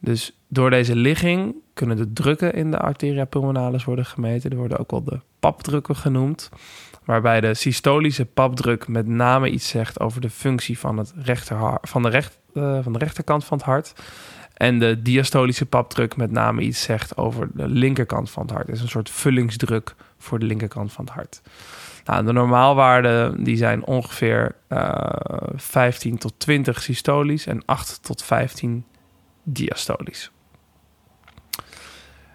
Dus 0.00 0.36
door 0.48 0.70
deze 0.70 0.96
ligging 0.96 1.54
kunnen 1.74 1.96
de 1.96 2.12
drukken 2.12 2.54
in 2.54 2.70
de 2.70 2.78
arteria 2.78 3.24
pulmonalis 3.24 3.84
worden 3.84 4.06
gemeten. 4.06 4.50
Die 4.50 4.58
worden 4.58 4.78
ook 4.78 4.90
wel 4.90 5.04
de 5.04 5.20
papdrukken 5.40 5.96
genoemd. 5.96 6.50
Waarbij 7.04 7.40
de 7.40 7.54
systolische 7.54 8.24
papdruk 8.24 8.88
met 8.88 9.06
name 9.06 9.50
iets 9.50 9.68
zegt 9.68 10.00
over 10.00 10.20
de 10.20 10.30
functie 10.30 10.78
van, 10.78 10.98
het 10.98 11.12
van, 11.82 12.02
de, 12.02 12.08
recht, 12.08 12.38
uh, 12.54 12.78
van 12.82 12.92
de 12.92 12.98
rechterkant 12.98 13.44
van 13.44 13.56
het 13.56 13.66
hart. 13.66 13.92
En 14.54 14.78
de 14.78 15.02
diastolische 15.02 15.66
papdruk 15.66 16.16
met 16.16 16.30
name 16.30 16.62
iets 16.62 16.82
zegt 16.82 17.16
over 17.16 17.48
de 17.54 17.68
linkerkant 17.68 18.30
van 18.30 18.42
het 18.42 18.52
hart. 18.52 18.66
Het 18.66 18.76
is 18.76 18.82
een 18.82 18.88
soort 18.88 19.10
vullingsdruk 19.10 19.94
voor 20.18 20.38
de 20.38 20.46
linkerkant 20.46 20.92
van 20.92 21.04
het 21.04 21.14
hart. 21.14 21.40
Nou, 22.08 22.24
de 22.24 22.32
normaalwaarden 22.32 23.44
die 23.44 23.56
zijn 23.56 23.84
ongeveer 23.84 24.54
uh, 24.68 24.78
eh, 24.78 25.48
15 25.54 26.18
tot 26.18 26.34
20 26.36 26.82
systolisch 26.82 27.46
en 27.46 27.62
8 27.64 28.02
tot 28.02 28.22
15 28.22 28.84
diastolisch. 29.42 30.30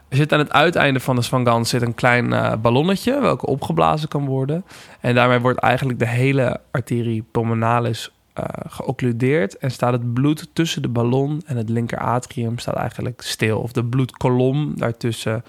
Er 0.09 0.17
zit 0.17 0.33
aan 0.33 0.39
het 0.39 0.53
uiteinde 0.53 0.99
van 0.99 1.15
de 1.15 1.21
Svangans 1.21 1.69
zit 1.69 1.81
een 1.81 1.95
klein 1.95 2.31
uh, 2.31 2.53
ballonnetje, 2.55 3.21
welke 3.21 3.45
opgeblazen 3.45 4.07
kan 4.07 4.25
worden. 4.25 4.65
En 4.99 5.15
daarmee 5.15 5.39
wordt 5.39 5.59
eigenlijk 5.59 5.99
de 5.99 6.07
hele 6.07 6.59
arterie 6.71 7.25
pulmonalis 7.31 8.11
uh, 8.39 8.45
geoccludeerd 8.67 9.57
en 9.57 9.71
staat 9.71 9.93
het 9.93 10.13
bloed 10.13 10.49
tussen 10.53 10.81
de 10.81 10.89
ballon 10.89 11.41
en 11.45 11.57
het 11.57 11.69
linker 11.69 11.97
atrium 11.97 12.57
staat 12.57 12.75
eigenlijk 12.75 13.21
stil. 13.21 13.59
Of 13.59 13.71
de 13.71 13.85
bloedkolom 13.85 14.73
daartussen 14.77 15.43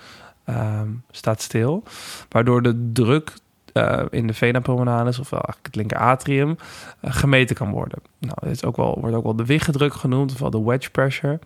uh, 0.46 0.80
staat 1.10 1.42
stil. 1.42 1.82
Waardoor 2.28 2.62
de 2.62 2.90
druk 2.92 3.32
uh, 3.74 4.02
in 4.10 4.26
de 4.26 4.34
vena 4.34 4.60
pulmonalis, 4.60 5.18
ofwel 5.18 5.40
eigenlijk 5.40 5.66
het 5.66 5.76
linker 5.76 5.98
atrium, 5.98 6.50
uh, 6.50 7.12
gemeten 7.12 7.56
kan 7.56 7.70
worden. 7.70 7.98
Nou, 8.18 8.34
dit 8.40 8.50
is 8.50 8.64
ook 8.64 8.76
wel, 8.76 8.98
wordt 9.00 9.16
ook 9.16 9.22
wel 9.22 9.36
de 9.36 9.44
wiggedruk 9.44 9.94
genoemd, 9.94 10.32
ofwel 10.32 10.50
de 10.50 10.62
wedge 10.62 10.90
pressure. 10.90 11.38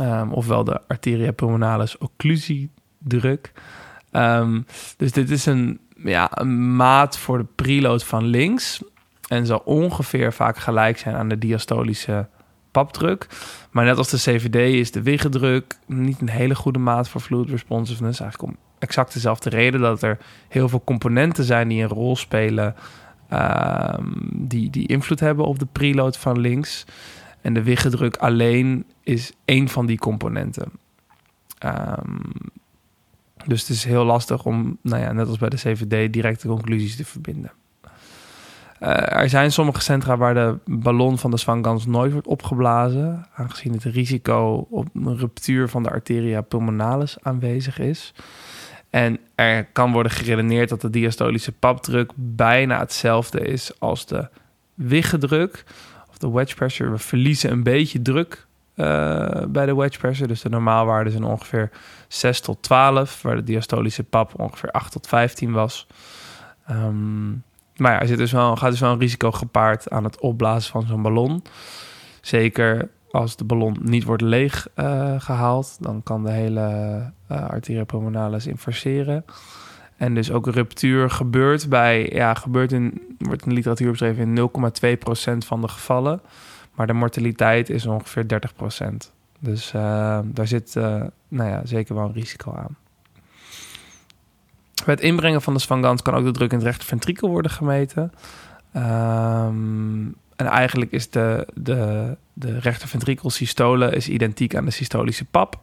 Um, 0.00 0.32
ofwel 0.32 0.64
de 0.64 0.80
arteria 0.88 1.32
pulmonalis 1.32 1.98
occlusiedruk. 1.98 3.52
Um, 4.12 4.66
dus 4.96 5.12
dit 5.12 5.30
is 5.30 5.46
een, 5.46 5.80
ja, 5.96 6.28
een 6.30 6.76
maat 6.76 7.18
voor 7.18 7.38
de 7.38 7.46
preload 7.54 8.04
van 8.04 8.24
links. 8.24 8.82
En 9.28 9.46
zal 9.46 9.62
ongeveer 9.64 10.32
vaak 10.32 10.56
gelijk 10.56 10.98
zijn 10.98 11.14
aan 11.14 11.28
de 11.28 11.38
diastolische 11.38 12.28
papdruk. 12.70 13.26
Maar 13.70 13.84
net 13.84 13.96
als 13.96 14.08
de 14.08 14.16
CVD 14.16 14.74
is 14.74 14.90
de 14.90 15.02
wiggedruk 15.02 15.78
niet 15.86 16.20
een 16.20 16.28
hele 16.28 16.54
goede 16.54 16.78
maat 16.78 17.08
voor 17.08 17.20
fluid 17.20 17.48
responsiveness. 17.48 18.20
Eigenlijk 18.20 18.52
om 18.52 18.58
exact 18.86 19.12
dezelfde 19.12 19.50
reden 19.50 19.80
dat 19.80 20.02
er 20.02 20.18
heel 20.48 20.68
veel 20.68 20.82
componenten 20.84 21.44
zijn 21.44 21.68
die 21.68 21.82
een 21.82 21.88
rol 21.88 22.16
spelen. 22.16 22.74
Um, 23.32 24.30
die, 24.32 24.70
die 24.70 24.88
invloed 24.88 25.20
hebben 25.20 25.44
op 25.44 25.58
de 25.58 25.66
preload 25.72 26.16
van 26.16 26.38
links. 26.40 26.84
En 27.40 27.54
de 27.54 27.62
wiggedruk 27.62 28.16
alleen 28.16 28.84
is 29.02 29.32
één 29.44 29.68
van 29.68 29.86
die 29.86 29.98
componenten. 29.98 30.72
Um, 31.64 32.32
dus 33.46 33.60
het 33.60 33.70
is 33.70 33.84
heel 33.84 34.04
lastig 34.04 34.44
om, 34.44 34.78
nou 34.82 35.02
ja, 35.02 35.12
net 35.12 35.28
als 35.28 35.38
bij 35.38 35.48
de 35.48 35.56
CVD, 35.56 36.12
directe 36.12 36.48
conclusies 36.48 36.96
te 36.96 37.04
verbinden. 37.04 37.52
Uh, 38.80 39.12
er 39.12 39.28
zijn 39.28 39.52
sommige 39.52 39.80
centra 39.80 40.16
waar 40.16 40.34
de 40.34 40.58
ballon 40.64 41.18
van 41.18 41.30
de 41.30 41.36
zwangans 41.36 41.86
nooit 41.86 42.12
wordt 42.12 42.26
opgeblazen, 42.26 43.26
aangezien 43.34 43.72
het 43.72 43.82
risico 43.82 44.66
op 44.70 44.88
een 44.94 45.18
ruptuur 45.18 45.68
van 45.68 45.82
de 45.82 45.90
arteria 45.90 46.40
pulmonalis 46.40 47.16
aanwezig 47.22 47.78
is. 47.78 48.14
En 48.96 49.18
er 49.34 49.64
kan 49.64 49.92
worden 49.92 50.12
geredeneerd 50.12 50.68
dat 50.68 50.80
de 50.80 50.90
diastolische 50.90 51.52
papdruk 51.52 52.10
bijna 52.14 52.78
hetzelfde 52.78 53.40
is 53.40 53.80
als 53.80 54.06
de 54.06 54.28
wiggedruk 54.74 55.64
of 56.10 56.18
de 56.18 56.30
wedge 56.30 56.54
pressure. 56.54 56.90
We 56.90 56.98
verliezen 56.98 57.50
een 57.50 57.62
beetje 57.62 58.02
druk 58.02 58.46
uh, 58.76 59.28
bij 59.48 59.66
de 59.66 59.74
wedge 59.74 59.98
pressure. 59.98 60.28
Dus 60.28 60.40
de 60.40 60.48
normaalwaarden 60.48 61.12
zijn 61.12 61.24
ongeveer 61.24 61.70
6 62.08 62.40
tot 62.40 62.62
12, 62.62 63.22
waar 63.22 63.36
de 63.36 63.44
diastolische 63.44 64.04
pap 64.04 64.40
ongeveer 64.40 64.70
8 64.70 64.92
tot 64.92 65.06
15 65.06 65.52
was. 65.52 65.86
Um, 66.70 67.42
maar 67.76 67.92
ja, 67.92 68.00
er 68.00 68.06
zit 68.06 68.18
dus 68.18 68.32
wel, 68.32 68.56
gaat 68.56 68.70
dus 68.70 68.80
wel 68.80 68.92
een 68.92 68.98
risico 68.98 69.32
gepaard 69.32 69.90
aan 69.90 70.04
het 70.04 70.20
opblazen 70.20 70.70
van 70.70 70.86
zo'n 70.86 71.02
ballon. 71.02 71.42
Zeker 72.20 72.88
als 73.16 73.36
de 73.36 73.44
ballon 73.44 73.76
niet 73.80 74.04
wordt 74.04 74.22
leeg 74.22 74.68
uh, 74.76 75.14
gehaald, 75.20 75.76
dan 75.80 76.02
kan 76.02 76.24
de 76.24 76.30
hele 76.30 76.60
uh, 77.30 77.48
arteria 77.48 77.84
pulmonalis 77.84 78.46
infarceren. 78.46 79.24
En 79.96 80.14
dus 80.14 80.30
ook 80.30 80.46
ruptuur 80.46 81.10
gebeurt 81.10 81.68
bij, 81.68 82.10
ja, 82.12 82.34
gebeurt 82.34 82.72
in, 82.72 83.16
wordt 83.18 83.42
in 83.42 83.48
de 83.48 83.54
literatuur 83.54 83.90
beschreven 83.90 84.36
in 84.36 84.50
0,2% 85.42 85.46
van 85.46 85.60
de 85.60 85.68
gevallen. 85.68 86.20
Maar 86.74 86.86
de 86.86 86.92
mortaliteit 86.92 87.70
is 87.70 87.86
ongeveer 87.86 88.26
30%. 88.26 88.86
Dus 89.38 89.72
uh, 89.72 90.18
daar 90.24 90.46
zit 90.46 90.74
nou 91.28 91.50
ja, 91.50 91.60
zeker 91.64 91.94
wel 91.94 92.04
een 92.04 92.12
risico 92.12 92.52
aan. 92.52 92.76
Bij 94.84 94.94
het 94.94 95.02
inbrengen 95.02 95.42
van 95.42 95.54
de 95.54 95.60
Svangans 95.60 96.02
kan 96.02 96.14
ook 96.14 96.24
de 96.24 96.30
druk 96.30 96.50
in 96.50 96.56
het 96.56 96.66
rechter 96.66 96.86
ventrikel 96.86 97.28
worden 97.28 97.50
gemeten. 97.50 98.12
Um, 98.76 100.16
en 100.36 100.46
eigenlijk 100.46 100.92
is 100.92 101.10
de, 101.10 101.46
de, 101.54 102.16
de 102.32 102.58
rechterventrikelsystole 102.58 103.90
is 103.90 104.08
identiek 104.08 104.56
aan 104.56 104.64
de 104.64 104.70
systolische 104.70 105.24
pap. 105.24 105.60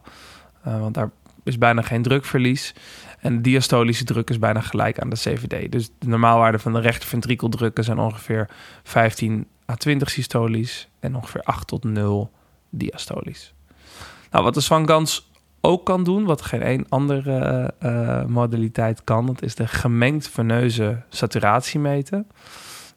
Uh, 0.66 0.80
want 0.80 0.94
daar 0.94 1.10
is 1.42 1.58
bijna 1.58 1.82
geen 1.82 2.02
drukverlies. 2.02 2.74
En 3.20 3.36
de 3.36 3.40
diastolische 3.40 4.04
druk 4.04 4.30
is 4.30 4.38
bijna 4.38 4.60
gelijk 4.60 4.98
aan 4.98 5.10
de 5.10 5.16
CVD. 5.16 5.72
Dus 5.72 5.90
de 5.98 6.08
normaalwaarden 6.08 6.60
van 6.60 6.72
de 6.72 6.80
rechterventrikeldrukken 6.80 7.84
zijn 7.84 7.98
ongeveer 7.98 8.48
15 8.82 9.46
à 9.70 9.74
20 9.74 10.10
systolisch 10.10 10.88
en 11.00 11.16
ongeveer 11.16 11.42
8 11.42 11.66
tot 11.66 11.84
0 11.84 12.30
diastolisch. 12.70 13.54
Nou, 14.30 14.44
wat 14.44 14.54
de 14.54 14.60
Swangans 14.60 15.30
ook 15.60 15.84
kan 15.84 16.04
doen, 16.04 16.24
wat 16.24 16.42
geen 16.42 16.62
één 16.62 16.86
andere 16.88 17.74
uh, 17.82 18.24
modaliteit 18.24 19.04
kan, 19.04 19.26
dat 19.26 19.42
is 19.42 19.54
de 19.54 19.66
gemengd 19.66 20.28
veneuze 20.28 21.02
saturatie 21.08 21.80
meten. 21.80 22.26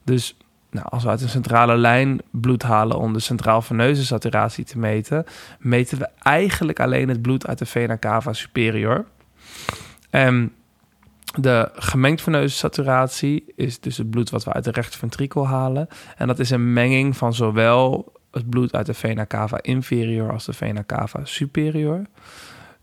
Dus 0.04 0.38
nou, 0.70 0.86
als 0.90 1.04
we 1.04 1.10
uit 1.10 1.22
een 1.22 1.30
centrale 1.30 1.78
lijn 1.78 2.22
bloed 2.32 2.64
halen 2.64 2.98
om 2.98 3.14
de 3.14 3.20
centraal 3.20 3.62
veneuze 3.62 4.06
saturatie 4.06 4.66
te 4.66 4.78
meten, 4.78 5.26
meten 5.60 5.98
we 5.98 6.10
eigenlijk 6.20 6.80
alleen 6.80 7.10
het 7.10 7.22
bloed 7.22 7.48
uit 7.48 7.58
de 7.58 7.66
vena 7.66 7.98
cava 7.98 8.34
superior. 8.34 9.06
En 10.10 10.54
de 11.40 11.70
gemengd 11.74 12.22
veneuze 12.22 12.56
saturatie 12.56 13.44
is 13.56 13.80
dus 13.80 13.98
het 13.98 14.10
bloed 14.10 14.30
wat 14.30 14.44
we 14.44 14.54
uit 14.54 14.64
de 14.64 14.72
rechterventrikel 14.72 15.48
halen. 15.48 15.88
En 16.18 16.28
dat 16.28 16.40
is 16.40 16.50
een 16.50 16.74
menging 16.74 17.18
van 17.18 17.34
zowel 17.34 18.12
het 18.32 18.50
bloed 18.50 18.74
uit 18.74 18.86
de 18.86 18.94
vena 18.94 19.26
cava 19.26 19.60
inferior 19.62 20.32
als 20.32 20.46
de 20.46 20.54
vena 20.54 20.84
cava 20.86 21.20
superior. 21.24 22.02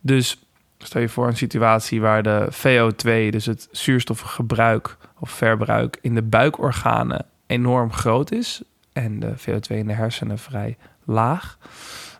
Dus 0.00 0.46
stel 0.78 1.00
je 1.00 1.08
voor 1.08 1.26
een 1.26 1.36
situatie 1.36 2.00
waar 2.00 2.22
de 2.22 2.48
VO2, 2.50 3.30
dus 3.30 3.46
het 3.46 3.68
zuurstofgebruik 3.70 4.96
of 5.18 5.30
verbruik 5.30 5.98
in 6.00 6.14
de 6.14 6.22
buikorganen 6.22 7.26
enorm 7.46 7.92
groot 7.92 8.32
is 8.32 8.62
en 8.92 9.20
de 9.20 9.34
VO2 9.38 9.76
in 9.76 9.86
de 9.86 9.92
hersenen 9.92 10.38
vrij 10.38 10.76
laag, 11.04 11.58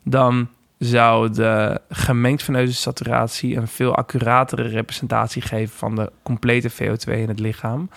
dan 0.03 0.49
zou 0.79 1.31
de 1.31 1.81
gemengd 1.89 2.43
veneuze 2.43 2.75
saturatie 2.75 3.57
een 3.57 3.69
veel 3.69 3.95
accuratere 3.95 4.63
representatie 4.63 5.43
geven 5.43 5.77
van 5.77 5.97
de 5.97 6.13
complete 6.23 6.73
VO2 6.73 7.13
in 7.13 7.29
het 7.29 7.41
lichaam. 7.41 7.91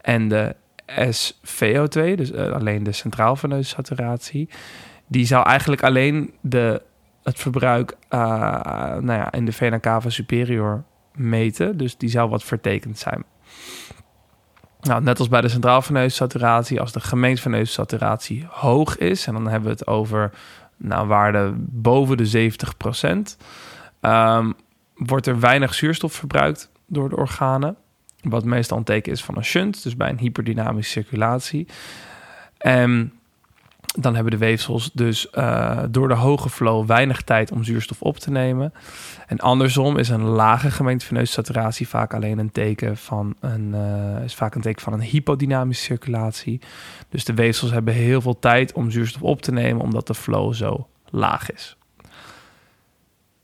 En 0.00 0.28
de 0.28 0.54
SVO2, 0.86 2.14
dus 2.16 2.30
uh, 2.30 2.52
alleen 2.52 2.82
de 2.82 2.92
centraal 2.92 3.36
veneuze 3.36 3.68
saturatie, 3.68 4.48
die 5.06 5.26
zou 5.26 5.46
eigenlijk 5.46 5.82
alleen 5.82 6.34
de, 6.40 6.82
het 7.22 7.38
verbruik 7.38 7.96
uh, 8.10 8.20
nou 8.96 9.12
ja, 9.12 9.32
in 9.32 9.44
de 9.44 9.52
vena 9.52 9.80
cava 9.80 10.08
superior 10.08 10.84
meten. 11.14 11.76
Dus 11.76 11.96
die 11.96 12.08
zou 12.08 12.30
wat 12.30 12.44
vertekend 12.44 12.98
zijn. 12.98 13.24
Nou, 14.82 15.02
net 15.02 15.18
als 15.18 15.28
bij 15.28 15.40
de 15.40 15.48
centraal 15.48 15.82
veneuze 15.82 16.16
saturatie, 16.16 16.80
als 16.80 16.92
de 16.92 17.00
gemengd 17.00 17.40
veneuze 17.40 17.72
saturatie 17.72 18.46
hoog 18.48 18.98
is, 18.98 19.26
en 19.26 19.32
dan 19.32 19.48
hebben 19.48 19.62
we 19.62 19.74
het 19.74 19.86
over 19.86 20.30
nou, 20.76 21.06
waarde 21.06 21.52
boven 21.56 22.16
de 22.16 22.26
70 22.26 22.76
procent, 22.76 23.36
um, 24.00 24.54
wordt 24.94 25.26
er 25.26 25.40
weinig 25.40 25.74
zuurstof 25.74 26.12
verbruikt 26.12 26.70
door 26.86 27.08
de 27.08 27.16
organen. 27.16 27.76
Wat 28.20 28.44
meestal 28.44 28.78
een 28.78 28.84
teken 28.84 29.12
is 29.12 29.24
van 29.24 29.36
een 29.36 29.44
shunt, 29.44 29.82
dus 29.82 29.96
bij 29.96 30.08
een 30.08 30.18
hyperdynamische 30.18 30.90
circulatie. 30.92 31.66
En 32.58 33.12
dan 33.98 34.14
hebben 34.14 34.32
de 34.32 34.38
weefsels 34.38 34.90
dus 34.92 35.26
uh, 35.34 35.82
door 35.90 36.08
de 36.08 36.14
hoge 36.14 36.50
flow 36.50 36.86
weinig 36.86 37.22
tijd 37.22 37.52
om 37.52 37.64
zuurstof 37.64 38.02
op 38.02 38.18
te 38.18 38.30
nemen. 38.30 38.72
En 39.26 39.38
andersom 39.38 39.96
is 39.96 40.08
een 40.08 40.22
lage 40.22 40.70
gemengde 40.70 41.04
veneuze 41.04 41.32
saturatie 41.32 41.88
vaak 41.88 42.14
alleen 42.14 42.38
een 42.38 42.52
teken 42.52 42.96
van 42.96 43.34
een, 43.40 43.74
uh, 43.74 44.24
is 44.24 44.34
vaak 44.34 44.54
een 44.54 44.60
teken 44.60 44.82
van 44.82 44.92
een 44.92 45.00
hypodynamische 45.00 45.84
circulatie. 45.84 46.60
Dus 47.08 47.24
de 47.24 47.34
weefsels 47.34 47.70
hebben 47.70 47.94
heel 47.94 48.20
veel 48.20 48.38
tijd 48.38 48.72
om 48.72 48.90
zuurstof 48.90 49.22
op 49.22 49.42
te 49.42 49.52
nemen, 49.52 49.82
omdat 49.82 50.06
de 50.06 50.14
flow 50.14 50.54
zo 50.54 50.86
laag 51.10 51.52
is. 51.52 51.76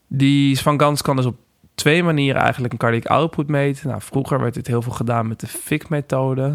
Die 0.07 0.57
Svangans 0.57 1.02
kan 1.02 1.17
dus 1.17 1.26
op 1.26 1.37
twee 1.75 2.02
manieren 2.02 2.43
eigenlijk 2.43 2.73
een 2.73 2.78
cardiac 2.78 3.07
output 3.07 3.49
meten. 3.49 3.88
Nou, 3.88 4.02
vroeger 4.02 4.40
werd 4.40 4.55
dit 4.55 4.67
heel 4.67 4.83
veel 4.83 4.93
gedaan 4.93 5.28
met 5.28 5.40
de 5.40 5.47
FIC-methode. 5.47 6.55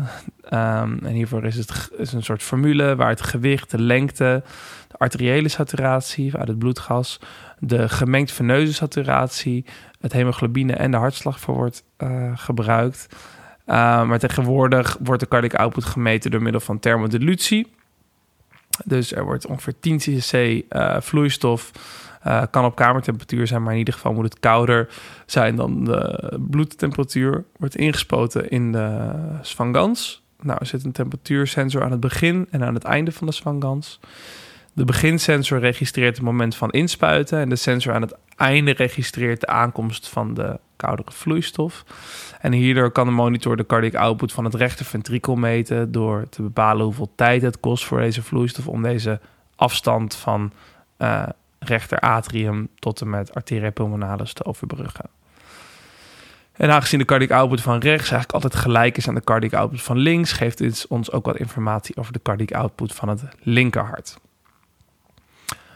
Ehm, 0.50 0.97
en 1.05 1.13
hiervoor 1.13 1.43
is 1.43 1.55
het 1.55 1.89
is 1.97 2.13
een 2.13 2.23
soort 2.23 2.43
formule 2.43 2.95
waar 2.95 3.09
het 3.09 3.21
gewicht, 3.21 3.71
de 3.71 3.81
lengte, 3.81 4.43
de 4.88 4.97
arteriële 4.97 5.47
saturatie 5.47 6.38
uit 6.38 6.47
het 6.47 6.59
bloedgas, 6.59 7.19
de 7.59 7.89
gemengd 7.89 8.31
veneuze 8.31 8.73
saturatie, 8.73 9.65
het 10.01 10.13
hemoglobine 10.13 10.73
en 10.73 10.91
de 10.91 10.97
hartslag 10.97 11.39
voor 11.39 11.55
wordt 11.55 11.83
uh, 11.97 12.31
gebruikt. 12.35 13.07
Uh, 13.67 13.75
maar 14.03 14.19
tegenwoordig 14.19 14.97
wordt 15.00 15.21
de 15.21 15.27
cardiac 15.27 15.53
output 15.53 15.85
gemeten 15.85 16.31
door 16.31 16.41
middel 16.41 16.62
van 16.62 16.79
thermodilutie. 16.79 17.73
Dus 18.85 19.13
er 19.13 19.23
wordt 19.23 19.47
ongeveer 19.47 19.79
10 19.79 19.97
cc 19.97 20.33
uh, 20.33 21.01
vloeistof 21.01 21.71
uh, 22.27 22.43
kan 22.51 22.65
op 22.65 22.75
kamertemperatuur 22.75 23.47
zijn, 23.47 23.63
maar 23.63 23.73
in 23.73 23.79
ieder 23.79 23.93
geval 23.93 24.13
moet 24.13 24.23
het 24.23 24.39
kouder 24.39 24.89
zijn 25.25 25.55
dan 25.55 25.83
de 25.83 26.39
bloedtemperatuur. 26.50 27.43
Wordt 27.57 27.75
ingespoten 27.75 28.50
in 28.50 28.71
de 28.71 29.12
svangans. 29.41 30.22
Nou, 30.43 30.57
er 30.59 30.65
zit 30.65 30.83
een 30.83 30.91
temperatuursensor 30.91 31.83
aan 31.83 31.91
het 31.91 32.00
begin 32.00 32.47
en 32.51 32.63
aan 32.63 32.73
het 32.73 32.83
einde 32.83 33.12
van 33.12 33.27
de 33.27 33.33
svangans. 33.33 34.00
De 34.73 34.85
beginsensor 34.85 35.59
registreert 35.59 36.15
het 36.15 36.25
moment 36.25 36.55
van 36.55 36.69
inspuiten 36.69 37.39
en 37.39 37.50
de 37.50 37.55
sensor 37.55 37.93
aan 37.93 38.01
het 38.01 38.15
einde 38.35 38.71
registreert 38.71 39.39
de 39.39 39.47
aankomst 39.47 40.09
van 40.09 40.33
de 40.33 40.59
koudere 40.75 41.12
vloeistof. 41.12 41.83
En 42.41 42.51
hierdoor 42.51 42.91
kan 42.91 43.05
de 43.05 43.12
monitor 43.12 43.57
de 43.57 43.65
cardiac 43.65 43.95
output 43.95 44.31
van 44.31 44.43
het 44.43 44.53
rechter 44.53 44.85
ventrikel 44.85 45.35
meten 45.35 45.91
door 45.91 46.29
te 46.29 46.41
bepalen 46.41 46.85
hoeveel 46.85 47.12
tijd 47.15 47.41
het 47.41 47.59
kost 47.59 47.85
voor 47.85 48.00
deze 48.00 48.23
vloeistof 48.23 48.67
om 48.67 48.81
deze 48.81 49.19
afstand 49.55 50.15
van 50.15 50.51
uh, 50.97 51.23
rechter 51.59 52.00
atrium 52.00 52.67
tot 52.79 53.01
en 53.01 53.09
met 53.09 53.33
arteria 53.33 53.71
pulmonalis 53.71 54.33
te 54.33 54.45
overbruggen. 54.45 55.09
En 56.53 56.72
aangezien 56.72 57.00
de 57.00 57.05
cardiac 57.05 57.31
output 57.31 57.62
van 57.62 57.79
rechts 57.79 58.12
eigenlijk 58.12 58.31
altijd 58.31 58.55
gelijk 58.55 58.98
is 58.98 59.07
aan 59.07 59.15
de 59.15 59.24
cardiac 59.24 59.53
output 59.53 59.81
van 59.81 59.98
links, 59.98 60.31
geeft 60.31 60.57
dit 60.57 60.86
ons 60.89 61.12
ook 61.12 61.25
wat 61.25 61.38
informatie 61.38 61.95
over 61.98 62.13
de 62.13 62.22
cardiac 62.22 62.51
output 62.51 62.93
van 62.93 63.10
het 63.10 63.24
linkerhart. 63.39 64.17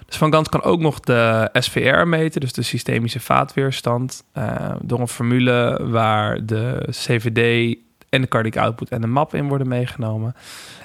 Dus 0.05 0.17
Van 0.17 0.33
Gans 0.33 0.49
kan 0.49 0.63
ook 0.63 0.79
nog 0.79 0.99
de 0.99 1.49
SVR 1.53 2.07
meten, 2.07 2.41
dus 2.41 2.53
de 2.53 2.61
systemische 2.61 3.19
vaatweerstand, 3.19 4.23
uh, 4.37 4.75
door 4.81 4.99
een 4.99 5.07
formule 5.07 5.79
waar 5.89 6.45
de 6.45 6.87
CVD 6.89 7.77
en 8.09 8.21
de 8.21 8.27
cardiac 8.27 8.57
output 8.57 8.89
en 8.89 9.01
de 9.01 9.07
MAP 9.07 9.35
in 9.35 9.47
worden 9.47 9.67
meegenomen. 9.67 10.35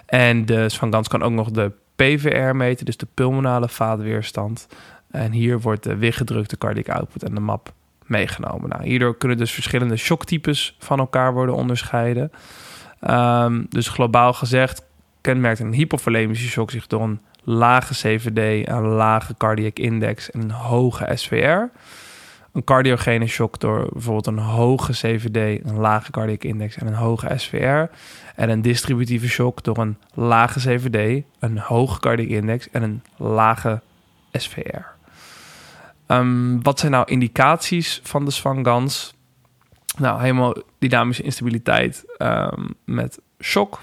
En 0.07 0.47
de 0.47 0.71
Van 0.71 0.93
Gans 0.93 1.09
kan 1.09 1.23
ook 1.23 1.33
nog 1.33 1.51
de 1.51 1.73
PVR 1.97 2.57
meten, 2.57 2.85
dus 2.85 2.97
de 2.97 3.07
pulmonale 3.15 3.69
vaatweerstand. 3.69 4.67
En 5.11 5.33
hier 5.33 5.61
wordt 5.61 5.83
de 5.83 5.97
weggedrukte 5.97 6.59
cardiac 6.59 6.89
output 6.89 7.23
en 7.23 7.35
de 7.35 7.41
map 7.41 7.73
meegenomen. 8.13 8.69
Nou, 8.69 8.85
hierdoor 8.85 9.17
kunnen 9.17 9.37
dus 9.37 9.53
verschillende 9.53 9.97
shocktypes 9.97 10.77
van 10.79 10.99
elkaar 10.99 11.33
worden 11.33 11.55
onderscheiden. 11.55 12.33
Um, 13.11 13.67
dus 13.69 13.89
globaal 13.89 14.33
gezegd 14.33 14.83
kenmerkt 15.21 15.61
een 15.61 15.73
hypovolemische 15.73 16.49
shock 16.49 16.71
zich 16.71 16.87
door 16.87 17.03
een 17.03 17.21
lage 17.45 17.95
CVD, 17.95 18.69
een 18.69 18.87
lage 18.87 19.35
cardiac 19.37 19.79
index 19.79 20.31
en 20.31 20.41
een 20.41 20.51
hoge 20.51 21.11
SVR. 21.15 21.71
Een 22.53 22.65
cardiogene 22.65 23.27
shock 23.27 23.61
door 23.61 23.89
bijvoorbeeld 23.93 24.27
een 24.27 24.39
hoge 24.39 24.93
CVD, 24.93 25.65
een 25.65 25.79
lage 25.79 26.11
cardiac 26.11 26.45
index 26.45 26.77
en 26.77 26.87
een 26.87 26.95
hoge 26.95 27.33
SVR. 27.37 27.95
En 28.35 28.49
een 28.49 28.63
distributieve 28.63 29.29
shock 29.29 29.63
door 29.63 29.79
een 29.79 29.97
lage 30.15 30.59
CVD, 30.59 31.25
een 31.39 31.59
hoge 31.59 32.01
cardiac 32.01 32.29
index 32.29 32.71
en 32.71 32.83
een 32.83 33.03
lage 33.17 33.81
SVR. 34.33 34.92
Um, 36.13 36.63
wat 36.63 36.79
zijn 36.79 36.93
nou 36.93 37.11
indicaties 37.11 38.01
van 38.03 38.25
de 38.25 38.31
Svangans? 38.31 39.15
Nou, 39.99 40.21
helemaal 40.21 40.57
dynamische 40.79 41.23
instabiliteit 41.23 42.05
um, 42.19 42.75
met 42.85 43.21
shock 43.41 43.83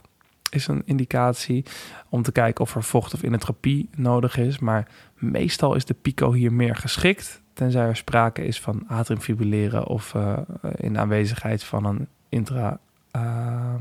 is 0.49 0.67
een 0.67 0.81
indicatie 0.85 1.65
om 2.09 2.21
te 2.21 2.31
kijken 2.31 2.63
of 2.63 2.75
er 2.75 2.83
vocht 2.83 3.13
of 3.13 3.23
inentropie 3.23 3.89
nodig 3.95 4.37
is. 4.37 4.59
Maar 4.59 4.87
meestal 5.15 5.75
is 5.75 5.85
de 5.85 5.93
pico 5.93 6.33
hier 6.33 6.53
meer 6.53 6.75
geschikt, 6.75 7.41
tenzij 7.53 7.87
er 7.87 7.95
sprake 7.95 8.45
is 8.45 8.61
van 8.61 8.83
atriumfibrilleren 8.87 9.87
of 9.87 10.13
uh, 10.13 10.37
in 10.75 10.99
aanwezigheid 10.99 11.63
van 11.63 11.85
een 11.85 12.07
intra, 12.29 12.79
uh, 13.15 13.73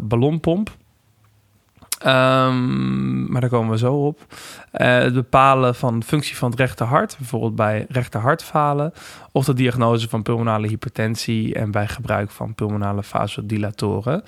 ballonpomp. 0.00 0.76
Maar 3.34 3.42
daar 3.42 3.52
komen 3.52 3.70
we 3.70 3.78
zo 3.78 3.94
op. 3.94 4.20
Uh, 4.72 4.98
het 4.98 5.14
bepalen 5.14 5.74
van 5.74 6.02
functie 6.02 6.36
van 6.36 6.50
het 6.50 6.58
rechterhart, 6.58 7.16
bijvoorbeeld 7.18 7.54
bij 7.54 7.86
rechterhartfalen, 7.88 8.92
of 9.32 9.44
de 9.44 9.54
diagnose 9.54 10.08
van 10.08 10.22
pulmonale 10.22 10.66
hypertensie 10.66 11.54
en 11.54 11.70
bij 11.70 11.88
gebruik 11.88 12.30
van 12.30 12.54
pulmonale 12.54 13.02
vasodilatoren. 13.02 14.22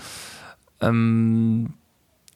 Um, 0.79 1.77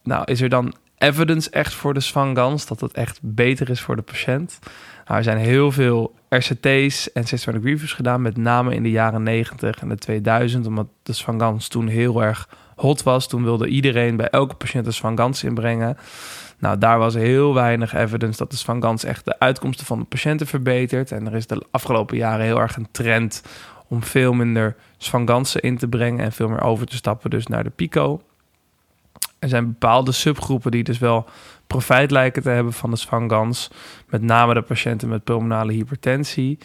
nou, 0.03 0.23
is 0.25 0.41
er 0.41 0.49
dan 0.49 0.73
evidence 0.97 1.49
echt 1.49 1.73
voor 1.73 1.93
de 1.93 1.99
Svangans 1.99 2.65
dat 2.65 2.79
het 2.81 2.93
echt 2.93 3.19
beter 3.21 3.69
is 3.69 3.81
voor 3.81 3.95
de 3.95 4.01
patiënt? 4.01 4.59
Nou, 5.05 5.17
er 5.17 5.23
zijn 5.23 5.37
heel 5.37 5.71
veel 5.71 6.15
RCT's 6.29 7.11
en 7.11 7.25
reviews 7.61 7.93
gedaan, 7.93 8.21
met 8.21 8.37
name 8.37 8.75
in 8.75 8.83
de 8.83 8.91
jaren 8.91 9.23
90 9.23 9.81
en 9.81 9.89
de 9.89 9.95
2000, 9.95 10.67
omdat 10.67 10.87
de 11.03 11.13
Svangans 11.13 11.67
toen 11.67 11.87
heel 11.87 12.23
erg 12.23 12.47
hot 12.75 13.03
was. 13.03 13.27
Toen 13.27 13.43
wilde 13.43 13.67
iedereen 13.67 14.15
bij 14.15 14.29
elke 14.29 14.55
patiënt 14.55 14.85
een 14.85 14.93
Svangans 14.93 15.43
inbrengen. 15.43 15.97
Nou, 16.61 16.77
daar 16.77 16.99
was 16.99 17.13
heel 17.13 17.53
weinig 17.53 17.93
evidence 17.93 18.37
dat 18.37 18.51
de 18.51 18.57
Svangans 18.57 19.03
echt 19.03 19.25
de 19.25 19.39
uitkomsten 19.39 19.85
van 19.85 19.99
de 19.99 20.05
patiënten 20.05 20.47
verbetert. 20.47 21.11
En 21.11 21.27
er 21.27 21.35
is 21.35 21.47
de 21.47 21.65
afgelopen 21.71 22.17
jaren 22.17 22.45
heel 22.45 22.59
erg 22.59 22.75
een 22.75 22.87
trend 22.91 23.43
om 23.87 24.03
veel 24.03 24.33
minder 24.33 24.75
Svangansen 24.97 25.61
in 25.61 25.77
te 25.77 25.87
brengen 25.87 26.25
en 26.25 26.31
veel 26.31 26.49
meer 26.49 26.61
over 26.61 26.85
te 26.85 26.95
stappen 26.95 27.29
dus 27.29 27.47
naar 27.47 27.63
de 27.63 27.69
Pico. 27.69 28.21
Er 29.39 29.49
zijn 29.49 29.65
bepaalde 29.65 30.11
subgroepen 30.11 30.71
die 30.71 30.83
dus 30.83 30.97
wel 30.97 31.25
profijt 31.67 32.11
lijken 32.11 32.41
te 32.41 32.49
hebben 32.49 32.73
van 32.73 32.89
de 32.89 32.97
Svangans. 32.97 33.69
Met 34.09 34.21
name 34.21 34.53
de 34.53 34.61
patiënten 34.61 35.09
met 35.09 35.23
pulmonale 35.23 35.73
hypertensie. 35.73 36.57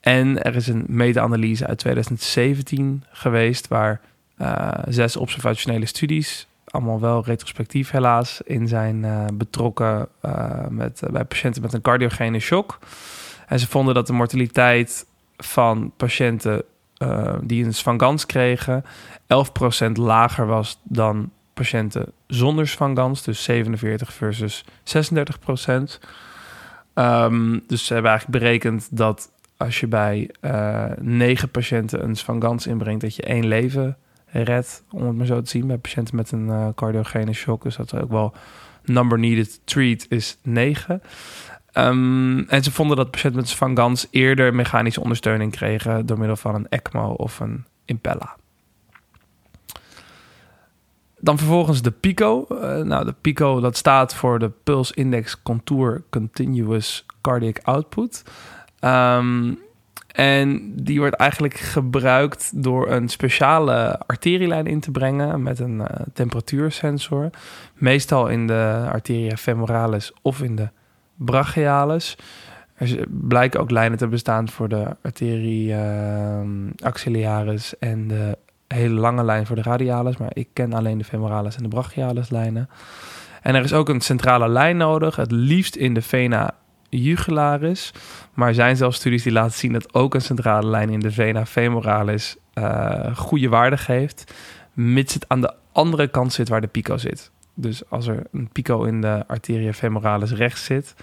En 0.00 0.42
er 0.42 0.56
is 0.56 0.66
een 0.66 0.84
meta-analyse 0.88 1.66
uit 1.66 1.78
2017 1.78 3.04
geweest 3.10 3.68
waar 3.68 4.00
uh, 4.38 4.68
zes 4.88 5.16
observationele 5.16 5.86
studies, 5.86 6.46
allemaal 6.72 7.00
wel 7.00 7.24
retrospectief 7.24 7.90
helaas, 7.90 8.40
in 8.44 8.68
zijn 8.68 9.02
uh, 9.02 9.24
betrokken 9.34 10.08
uh, 10.24 10.66
met, 10.68 11.02
bij 11.10 11.24
patiënten 11.24 11.62
met 11.62 11.72
een 11.72 11.80
cardiogene 11.80 12.38
shock. 12.38 12.78
En 13.46 13.58
ze 13.58 13.68
vonden 13.68 13.94
dat 13.94 14.06
de 14.06 14.12
mortaliteit 14.12 15.06
van 15.36 15.92
patiënten 15.96 16.62
die 17.42 17.64
een 17.64 17.74
svangans 17.74 18.26
kregen 18.26 18.84
11% 19.84 19.92
lager 19.92 20.46
was 20.46 20.80
dan 20.82 21.30
patiënten 21.54 22.12
zonder 22.26 22.68
svangans, 22.68 23.22
dus 23.22 23.42
47 23.42 24.12
versus 24.12 24.64
36 24.82 25.38
procent. 25.38 26.00
Um, 26.94 27.64
dus 27.66 27.86
ze 27.86 27.92
hebben 27.92 28.10
eigenlijk 28.10 28.44
berekend 28.44 28.88
dat 28.90 29.30
als 29.56 29.80
je 29.80 29.86
bij 29.86 30.30
negen 31.00 31.50
patiënten 31.50 32.04
een 32.04 32.16
svangans 32.16 32.66
inbrengt, 32.66 33.00
dat 33.00 33.16
je 33.16 33.22
één 33.22 33.46
leven 33.46 33.96
red, 34.32 34.82
om 34.90 35.06
het 35.06 35.16
maar 35.16 35.26
zo 35.26 35.42
te 35.42 35.50
zien, 35.50 35.66
bij 35.66 35.78
patiënten 35.78 36.16
met 36.16 36.32
een 36.32 36.46
uh, 36.46 36.68
cardiogene 36.74 37.32
shock. 37.32 37.62
Dus 37.62 37.76
dat 37.76 37.94
ook 37.94 38.10
wel 38.10 38.34
number 38.84 39.18
needed 39.18 39.60
treat 39.64 40.06
is 40.08 40.38
9. 40.42 40.94
Um, 40.94 41.02
ehm, 41.72 42.48
en 42.48 42.62
ze 42.62 42.72
vonden 42.72 42.96
dat 42.96 43.10
patiënten 43.10 43.40
met 43.40 43.52
Van 43.52 43.76
Gans 43.76 44.06
eerder 44.10 44.54
mechanische 44.54 45.00
ondersteuning 45.00 45.52
kregen 45.52 46.06
door 46.06 46.18
middel 46.18 46.36
van 46.36 46.54
een 46.54 46.68
ECMO 46.68 47.12
of 47.12 47.40
een 47.40 47.64
Impella. 47.84 48.36
Dan 51.18 51.38
vervolgens 51.38 51.82
de 51.82 51.90
PICO. 51.90 52.46
Uh, 52.50 52.58
nou, 52.76 53.04
de 53.04 53.14
PICO 53.20 53.60
dat 53.60 53.76
staat 53.76 54.14
voor 54.14 54.38
de 54.38 54.50
Pulse 54.64 54.94
Index 54.94 55.42
Contour 55.42 56.02
Continuous 56.10 57.06
Cardiac 57.20 57.58
Output. 57.62 58.24
Um, 58.80 59.58
en 60.12 60.72
die 60.76 60.98
wordt 60.98 61.14
eigenlijk 61.14 61.54
gebruikt 61.54 62.62
door 62.62 62.90
een 62.90 63.08
speciale 63.08 63.98
arterielijn 64.06 64.66
in 64.66 64.80
te 64.80 64.90
brengen 64.90 65.42
met 65.42 65.58
een 65.58 65.78
uh, 65.78 65.86
temperatuursensor. 66.12 67.30
Meestal 67.74 68.28
in 68.28 68.46
de 68.46 68.88
arteria 68.92 69.36
femoralis 69.36 70.12
of 70.22 70.42
in 70.42 70.56
de 70.56 70.68
brachialis. 71.14 72.16
Er 72.74 73.06
blijken 73.08 73.60
ook 73.60 73.70
lijnen 73.70 73.98
te 73.98 74.08
bestaan 74.08 74.48
voor 74.48 74.68
de 74.68 74.86
arteria 75.02 76.42
uh, 76.42 76.48
axillaris 76.84 77.78
en 77.78 78.08
de 78.08 78.38
hele 78.68 78.94
lange 78.94 79.24
lijn 79.24 79.46
voor 79.46 79.56
de 79.56 79.62
radialis, 79.62 80.16
maar 80.16 80.30
ik 80.32 80.48
ken 80.52 80.72
alleen 80.72 80.98
de 80.98 81.04
femoralis 81.04 81.56
en 81.56 81.62
de 81.62 81.68
brachialis 81.68 82.30
lijnen. 82.30 82.68
En 83.42 83.54
er 83.54 83.64
is 83.64 83.72
ook 83.72 83.88
een 83.88 84.00
centrale 84.00 84.48
lijn 84.48 84.76
nodig, 84.76 85.16
het 85.16 85.32
liefst 85.32 85.76
in 85.76 85.94
de 85.94 86.02
vena 86.02 86.54
jugularis. 86.98 87.92
Maar 88.34 88.48
er 88.48 88.54
zijn 88.54 88.76
zelfs 88.76 88.96
studies 88.96 89.22
die 89.22 89.32
laten 89.32 89.58
zien 89.58 89.72
dat 89.72 89.94
ook 89.94 90.14
een 90.14 90.20
centrale 90.20 90.66
lijn 90.66 90.90
in 90.90 91.00
de 91.00 91.10
vena 91.10 91.46
femoralis 91.46 92.36
uh, 92.54 93.16
goede 93.16 93.48
waarde 93.48 93.76
geeft, 93.76 94.34
mits 94.72 95.14
het 95.14 95.28
aan 95.28 95.40
de 95.40 95.54
andere 95.72 96.08
kant 96.08 96.32
zit 96.32 96.48
waar 96.48 96.60
de 96.60 96.66
pico 96.66 96.96
zit. 96.96 97.30
Dus 97.54 97.90
als 97.90 98.06
er 98.06 98.22
een 98.32 98.48
pico 98.52 98.84
in 98.84 99.00
de 99.00 99.24
arteria 99.26 99.72
femoralis 99.72 100.32
rechts 100.32 100.64
zit 100.64 100.94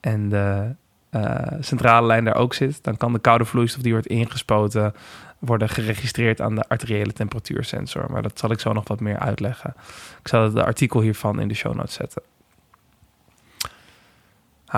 en 0.00 0.28
de 0.28 0.74
uh, 1.10 1.36
centrale 1.60 2.06
lijn 2.06 2.24
daar 2.24 2.36
ook 2.36 2.54
zit, 2.54 2.84
dan 2.84 2.96
kan 2.96 3.12
de 3.12 3.18
koude 3.18 3.44
vloeistof 3.44 3.82
die 3.82 3.92
wordt 3.92 4.06
ingespoten 4.06 4.94
worden 5.38 5.68
geregistreerd 5.68 6.40
aan 6.40 6.54
de 6.54 6.68
arteriële 6.68 7.12
temperatuursensor. 7.12 8.10
Maar 8.10 8.22
dat 8.22 8.38
zal 8.38 8.50
ik 8.50 8.60
zo 8.60 8.72
nog 8.72 8.88
wat 8.88 9.00
meer 9.00 9.18
uitleggen. 9.18 9.74
Ik 10.20 10.28
zal 10.28 10.42
het 10.42 10.56
artikel 10.56 11.00
hiervan 11.00 11.40
in 11.40 11.48
de 11.48 11.54
show 11.54 11.74
notes 11.74 11.94
zetten. 11.94 12.22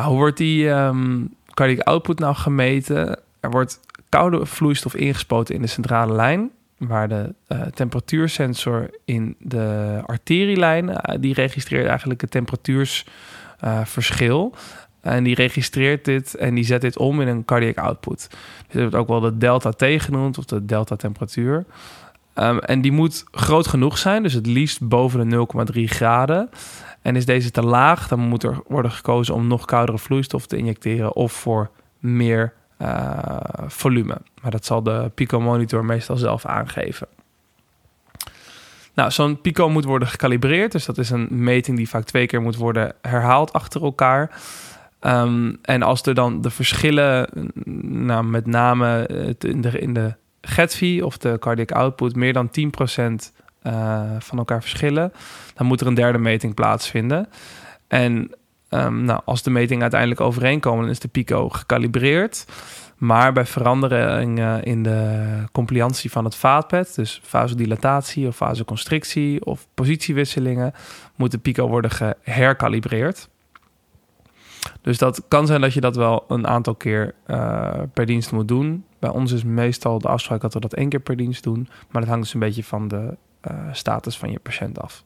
Hoe 0.05 0.17
wordt 0.17 0.37
die 0.37 0.69
cardiac 1.55 1.87
output 1.87 2.19
nou 2.19 2.35
gemeten? 2.35 3.19
Er 3.41 3.51
wordt 3.51 3.81
koude 4.09 4.47
vloeistof 4.47 4.95
ingespoten 4.95 5.55
in 5.55 5.63
de 5.63 5.67
centrale 5.67 6.13
lijn, 6.13 6.51
waar 6.79 7.09
de 7.09 7.35
uh, 7.49 7.63
temperatuursensor 7.63 8.91
in 9.05 9.37
de 9.39 10.01
arterielijn, 10.07 10.89
uh, 10.89 10.97
die 11.21 11.35
registreert 11.35 11.87
eigenlijk 11.87 12.21
het 12.21 12.31
temperatuursverschil. 12.31 14.55
En 15.01 15.25
die 15.25 15.35
registreert 15.35 16.05
dit 16.05 16.35
en 16.35 16.55
die 16.55 16.65
zet 16.65 16.81
dit 16.81 16.99
om 16.99 17.21
in 17.21 17.29
een 17.29 17.45
cardiac 17.45 17.77
output. 17.77 18.29
Dit 18.69 18.81
wordt 18.81 18.95
ook 18.95 19.09
wel 19.09 19.21
de 19.21 19.37
delta 19.37 19.71
T 19.71 19.85
genoemd 19.85 20.39
of 20.39 20.45
de 20.45 20.65
delta 20.65 20.97
temperatuur. 20.97 21.65
Um, 22.35 22.59
en 22.59 22.81
die 22.81 22.93
moet 22.93 23.25
groot 23.31 23.67
genoeg 23.67 23.99
zijn, 23.99 24.23
dus 24.23 24.33
het 24.33 24.47
liefst 24.47 24.89
boven 24.89 25.29
de 25.29 25.47
0,3 25.73 25.81
graden. 25.85 26.51
En 27.07 27.16
is 27.16 27.27
deze 27.27 27.51
te 27.51 27.62
laag, 27.62 28.09
dan 28.09 28.19
moet 28.19 28.42
er 28.42 28.61
worden 28.69 28.90
gekozen 28.90 29.35
om 29.35 29.47
nog 29.47 29.64
koudere 29.64 29.99
vloeistof 29.99 30.47
te 30.47 30.57
injecteren 30.57 31.14
of 31.14 31.33
voor 31.33 31.71
meer 31.99 32.53
uh, 32.83 33.37
volume. 33.66 34.16
Maar 34.42 34.51
dat 34.51 34.64
zal 34.64 34.83
de 34.83 35.11
Pico 35.14 35.40
monitor 35.40 35.85
meestal 35.85 36.16
zelf 36.16 36.47
aangeven. 36.47 37.07
Nou, 38.95 39.11
zo'n 39.11 39.40
Pico 39.40 39.69
moet 39.69 39.85
worden 39.85 40.09
gecalibreerd, 40.09 40.73
dus 40.73 40.85
dat 40.85 40.99
is 40.99 41.11
een 41.11 41.29
meting 41.31 41.77
die 41.77 41.88
vaak 41.88 42.05
twee 42.05 42.27
keer 42.27 42.42
moet 42.42 42.57
worden 42.57 42.92
herhaald 43.03 43.53
achter 43.53 43.83
elkaar. 43.83 44.40
Um, 45.01 45.59
en 45.62 45.83
als 45.83 46.03
er 46.03 46.14
dan 46.14 46.40
de 46.40 46.51
verschillen, 46.51 47.29
nou, 48.07 48.25
met 48.25 48.47
name 48.47 49.09
in 49.38 49.61
de, 49.61 49.79
in 49.79 49.92
de 49.92 50.14
GETV 50.40 51.01
of 51.03 51.19
de 51.19 51.37
cardiac 51.38 51.73
output, 51.73 52.16
meer 52.16 52.33
dan 52.33 52.51
10% 52.61 53.45
uh, 53.67 54.11
van 54.19 54.39
elkaar 54.39 54.61
verschillen, 54.61 55.13
dan 55.55 55.67
moet 55.67 55.81
er 55.81 55.87
een 55.87 55.95
derde 55.95 56.19
meting 56.19 56.55
plaatsvinden. 56.55 57.29
En 57.89 58.31
um, 58.71 59.05
nou, 59.05 59.21
als 59.25 59.43
de 59.43 59.51
metingen 59.51 59.83
uiteindelijk 59.83 60.21
overeenkomen, 60.21 60.81
dan 60.81 60.91
is 60.91 61.01
de 61.01 61.09
pico 61.09 61.49
gecalibreerd. 61.49 62.45
Maar 62.97 63.33
bij 63.33 63.47
veranderingen 63.47 64.63
in 64.63 64.83
de 64.83 65.25
compliantie 65.53 66.11
van 66.11 66.25
het 66.25 66.35
vaatbed, 66.35 66.95
dus 66.95 67.21
vasodilatatie 67.23 68.27
of 68.27 68.37
vasoconstrictie 68.37 69.45
of 69.45 69.67
positiewisselingen, 69.75 70.73
moet 71.15 71.31
de 71.31 71.39
pico 71.39 71.69
worden 71.69 71.91
geherkalibreerd. 71.91 73.29
Dus 74.83 74.99
dat 74.99 75.23
kan 75.29 75.47
zijn 75.47 75.61
dat 75.61 75.75
je 75.75 75.81
dat 75.81 75.97
wel 75.97 76.25
een 76.29 76.47
aantal 76.47 76.75
keer 76.75 77.15
uh, 77.27 77.71
per 77.93 78.07
dienst 78.07 78.33
moet 78.33 78.49
doen. 78.49 78.85
Bij 78.99 79.11
ons 79.11 79.33
is 79.33 79.45
meestal 79.45 79.99
de 79.99 80.09
afspraak 80.09 80.41
dat 80.41 80.55
we 80.55 80.61
dat 80.61 80.75
één 80.75 80.89
keer 80.89 81.01
per 81.01 81.17
dienst 81.17 81.43
doen. 81.43 81.69
Maar 81.91 82.01
dat 82.01 82.11
hangt 82.11 82.25
dus 82.25 82.35
een 82.35 82.41
beetje 82.41 82.65
van 82.65 82.89
de 82.89 83.17
status 83.73 84.19
van 84.19 84.31
je 84.31 84.39
patiënt 84.39 84.81
af. 84.81 85.05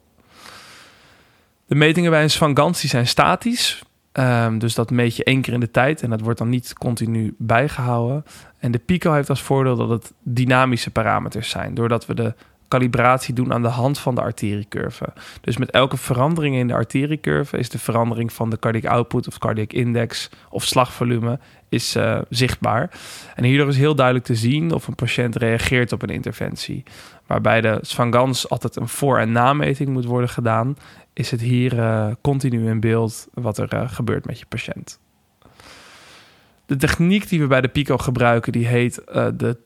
De 1.67 1.75
metingen 1.75 2.11
bij 2.11 2.23
een 2.23 2.31
svangantie 2.31 2.89
zijn 2.89 3.07
statisch. 3.07 3.83
Um, 4.13 4.59
dus 4.59 4.75
dat 4.75 4.91
meet 4.91 5.17
je 5.17 5.25
één 5.25 5.41
keer 5.41 5.53
in 5.53 5.61
de 5.61 5.71
tijd 5.71 6.03
en 6.03 6.11
dat 6.11 6.21
wordt 6.21 6.39
dan 6.39 6.49
niet 6.49 6.73
continu 6.73 7.35
bijgehouden. 7.39 8.25
En 8.59 8.71
de 8.71 8.79
Pico 8.79 9.13
heeft 9.13 9.29
als 9.29 9.43
voordeel 9.43 9.77
dat 9.77 9.89
het 9.89 10.13
dynamische 10.23 10.91
parameters 10.91 11.51
zijn. 11.51 11.75
Doordat 11.75 12.07
we 12.07 12.15
de 12.15 12.35
calibratie 12.71 13.35
doen 13.35 13.53
aan 13.53 13.63
de 13.63 13.69
hand 13.69 13.99
van 13.99 14.15
de 14.15 14.21
arteriecurve. 14.21 15.13
Dus 15.41 15.57
met 15.57 15.71
elke 15.71 15.97
verandering 15.97 16.57
in 16.57 16.67
de 16.67 16.75
arteriecurve 16.75 17.59
is 17.59 17.69
de 17.69 17.79
verandering 17.79 18.33
van 18.33 18.51
de 18.51 18.59
cardiac 18.59 18.85
output 18.85 19.29
of 19.29 19.39
cardiac 19.39 19.73
index 19.73 20.31
of 20.51 20.65
slagvolume 20.65 21.39
is 21.69 21.97
uh, 21.97 22.19
zichtbaar. 22.29 22.91
En 23.35 23.45
hierdoor 23.45 23.69
is 23.69 23.77
heel 23.77 23.95
duidelijk 23.95 24.27
te 24.27 24.35
zien 24.35 24.73
of 24.73 24.87
een 24.87 24.95
patiënt 24.95 25.37
reageert 25.37 25.93
op 25.93 26.03
een 26.03 26.09
interventie. 26.09 26.83
Waarbij 27.27 27.61
de 27.61 27.79
Svangans 27.81 28.49
altijd 28.49 28.77
een 28.77 28.89
voor- 28.89 29.19
en 29.19 29.33
nameting 29.33 29.89
moet 29.89 30.05
worden 30.05 30.31
gedaan, 30.31 30.77
is 31.13 31.31
het 31.31 31.41
hier 31.41 31.75
uh, 31.75 32.07
continu 32.21 32.69
in 32.69 32.81
beeld 32.81 33.29
wat 33.35 33.59
er 33.59 33.75
uh, 33.75 33.91
gebeurt 33.91 34.27
met 34.27 34.39
je 34.39 34.47
patiënt. 34.49 34.99
De 36.67 36.77
techniek 36.77 37.29
die 37.29 37.41
we 37.41 37.47
bij 37.47 37.61
de 37.61 37.69
Pico 37.69 37.97
gebruiken, 37.97 38.53
die 38.53 38.67
heet 38.67 39.03
de 39.35 39.57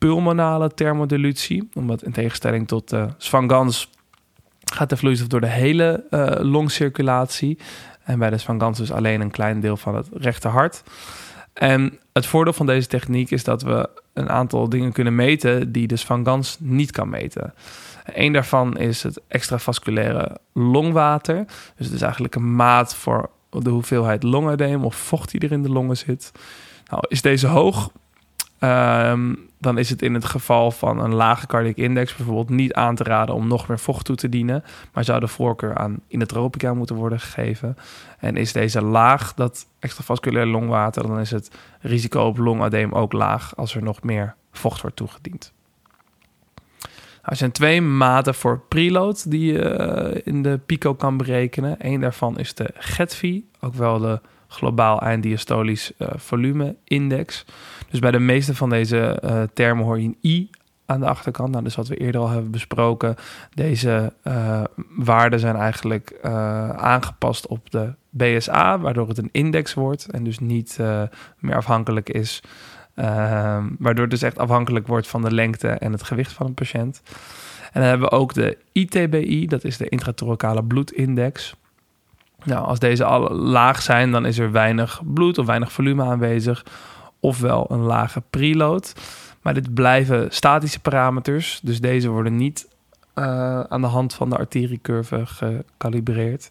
transpulmonale 0.00 0.74
thermodilutie. 0.74 1.68
Omdat 1.74 2.02
in 2.02 2.12
tegenstelling 2.12 2.68
tot 2.68 2.88
de 2.88 3.08
Svangans 3.16 3.90
gaat 4.72 4.88
de 4.88 4.96
vloeistof 4.96 5.28
door 5.28 5.40
de 5.40 5.46
hele 5.46 6.04
uh, 6.10 6.32
longcirculatie. 6.38 7.58
En 8.04 8.18
bij 8.18 8.30
de 8.30 8.38
Svangans 8.38 8.78
dus 8.78 8.92
alleen 8.92 9.20
een 9.20 9.30
klein 9.30 9.60
deel 9.60 9.76
van 9.76 9.94
het 9.94 10.08
rechterhart. 10.12 10.82
En 11.52 11.98
het 12.12 12.26
voordeel 12.26 12.52
van 12.52 12.66
deze 12.66 12.88
techniek 12.88 13.30
is 13.30 13.44
dat 13.44 13.62
we 13.62 13.88
een 14.12 14.28
aantal 14.28 14.68
dingen 14.68 14.92
kunnen 14.92 15.14
meten 15.14 15.72
die 15.72 15.86
de 15.86 15.96
Svangans 15.96 16.56
niet 16.60 16.90
kan 16.90 17.08
meten. 17.08 17.54
Een 18.04 18.32
daarvan 18.32 18.78
is 18.78 19.02
het 19.02 19.20
extravasculaire 19.28 20.38
longwater. 20.52 21.44
Dus 21.76 21.86
het 21.86 21.94
is 21.94 22.02
eigenlijk 22.02 22.34
een 22.34 22.54
maat 22.54 22.94
voor 22.94 23.30
de 23.50 23.70
hoeveelheid 23.70 24.22
longedeem 24.22 24.84
of 24.84 24.96
vocht 24.96 25.30
die 25.30 25.40
er 25.40 25.52
in 25.52 25.62
de 25.62 25.70
longen 25.70 25.96
zit. 25.96 26.32
Nou, 26.90 27.02
is 27.08 27.22
deze 27.22 27.46
hoog, 27.46 27.90
um, 28.60 29.49
dan 29.60 29.78
is 29.78 29.90
het 29.90 30.02
in 30.02 30.14
het 30.14 30.24
geval 30.24 30.70
van 30.70 30.98
een 30.98 31.14
lage 31.14 31.46
cardiac 31.46 31.76
index 31.76 32.16
bijvoorbeeld 32.16 32.48
niet 32.48 32.72
aan 32.72 32.94
te 32.94 33.04
raden 33.04 33.34
om 33.34 33.48
nog 33.48 33.68
meer 33.68 33.78
vocht 33.78 34.04
toe 34.04 34.16
te 34.16 34.28
dienen, 34.28 34.64
maar 34.92 35.04
zou 35.04 35.20
de 35.20 35.28
voorkeur 35.28 35.76
aan 35.76 36.00
inotropica 36.06 36.74
moeten 36.74 36.96
worden 36.96 37.20
gegeven. 37.20 37.76
En 38.18 38.36
is 38.36 38.52
deze 38.52 38.82
laag, 38.82 39.34
dat 39.34 39.66
extravasculair 39.78 40.46
longwater, 40.46 41.06
dan 41.06 41.20
is 41.20 41.30
het 41.30 41.50
risico 41.80 42.22
op 42.26 42.38
longadeem 42.38 42.92
ook 42.92 43.12
laag 43.12 43.56
als 43.56 43.74
er 43.74 43.82
nog 43.82 44.02
meer 44.02 44.34
vocht 44.52 44.80
wordt 44.80 44.96
toegediend. 44.96 45.52
Nou, 47.20 47.32
er 47.32 47.36
zijn 47.36 47.52
twee 47.52 47.80
maten 47.80 48.34
voor 48.34 48.60
preload 48.68 49.30
die 49.30 49.52
je 49.52 49.78
uh, 50.14 50.20
in 50.24 50.42
de 50.42 50.60
Pico 50.66 50.94
kan 50.94 51.16
berekenen. 51.16 51.76
Eén 51.78 52.00
daarvan 52.00 52.38
is 52.38 52.54
de 52.54 52.70
GETV, 52.74 53.38
ook 53.60 53.74
wel 53.74 53.98
de 53.98 54.20
globaal 54.50 55.00
einddiastolisch 55.00 55.92
uh, 55.98 56.08
volume 56.16 56.76
index. 56.84 57.44
Dus 57.90 57.98
bij 57.98 58.10
de 58.10 58.18
meeste 58.18 58.54
van 58.54 58.70
deze 58.70 59.22
uh, 59.24 59.42
termen 59.52 59.84
hoor 59.84 60.00
je 60.00 60.06
een 60.06 60.18
I 60.24 60.50
aan 60.86 61.00
de 61.00 61.06
achterkant. 61.06 61.50
Nou, 61.50 61.64
dus 61.64 61.74
wat 61.74 61.88
we 61.88 61.96
eerder 61.96 62.20
al 62.20 62.28
hebben 62.28 62.50
besproken. 62.50 63.16
Deze 63.54 64.12
waarden 64.96 65.40
zijn 65.40 65.56
eigenlijk 65.56 66.18
aangepast 66.76 67.46
op 67.46 67.70
de 67.70 67.94
BSA, 68.10 68.78
waardoor 68.78 69.08
het 69.08 69.18
een 69.18 69.28
index 69.32 69.74
wordt 69.74 70.10
en 70.10 70.24
dus 70.24 70.38
niet 70.38 70.78
meer 71.38 71.56
afhankelijk 71.56 72.08
is 72.08 72.42
Uh, 72.94 73.64
waardoor 73.78 74.02
het 74.02 74.10
dus 74.10 74.22
echt 74.22 74.38
afhankelijk 74.38 74.86
wordt 74.86 75.08
van 75.08 75.22
de 75.22 75.34
lengte 75.34 75.68
en 75.68 75.92
het 75.92 76.02
gewicht 76.02 76.32
van 76.32 76.46
een 76.46 76.54
patiënt. 76.54 77.02
En 77.72 77.80
dan 77.80 77.82
hebben 77.82 78.08
we 78.08 78.16
ook 78.16 78.34
de 78.34 78.58
ITBI, 78.72 79.46
dat 79.46 79.64
is 79.64 79.76
de 79.76 79.88
intrathoracale 79.88 80.64
bloedindex. 80.64 81.54
Nou, 82.44 82.66
als 82.66 82.78
deze 82.78 83.04
al 83.04 83.34
laag 83.34 83.82
zijn, 83.82 84.10
dan 84.10 84.26
is 84.26 84.38
er 84.38 84.52
weinig 84.52 85.00
bloed 85.04 85.38
of 85.38 85.46
weinig 85.46 85.72
volume 85.72 86.04
aanwezig. 86.04 86.64
Ofwel 87.20 87.66
een 87.68 87.82
lage 87.82 88.22
preload. 88.30 88.94
Maar 89.42 89.54
dit 89.54 89.74
blijven 89.74 90.26
statische 90.30 90.80
parameters. 90.80 91.60
Dus 91.62 91.80
deze 91.80 92.08
worden 92.08 92.36
niet 92.36 92.68
uh, 93.14 93.60
aan 93.60 93.80
de 93.80 93.86
hand 93.86 94.14
van 94.14 94.30
de 94.30 94.36
arteriecurve 94.36 95.26
gecalibreerd. 95.26 96.50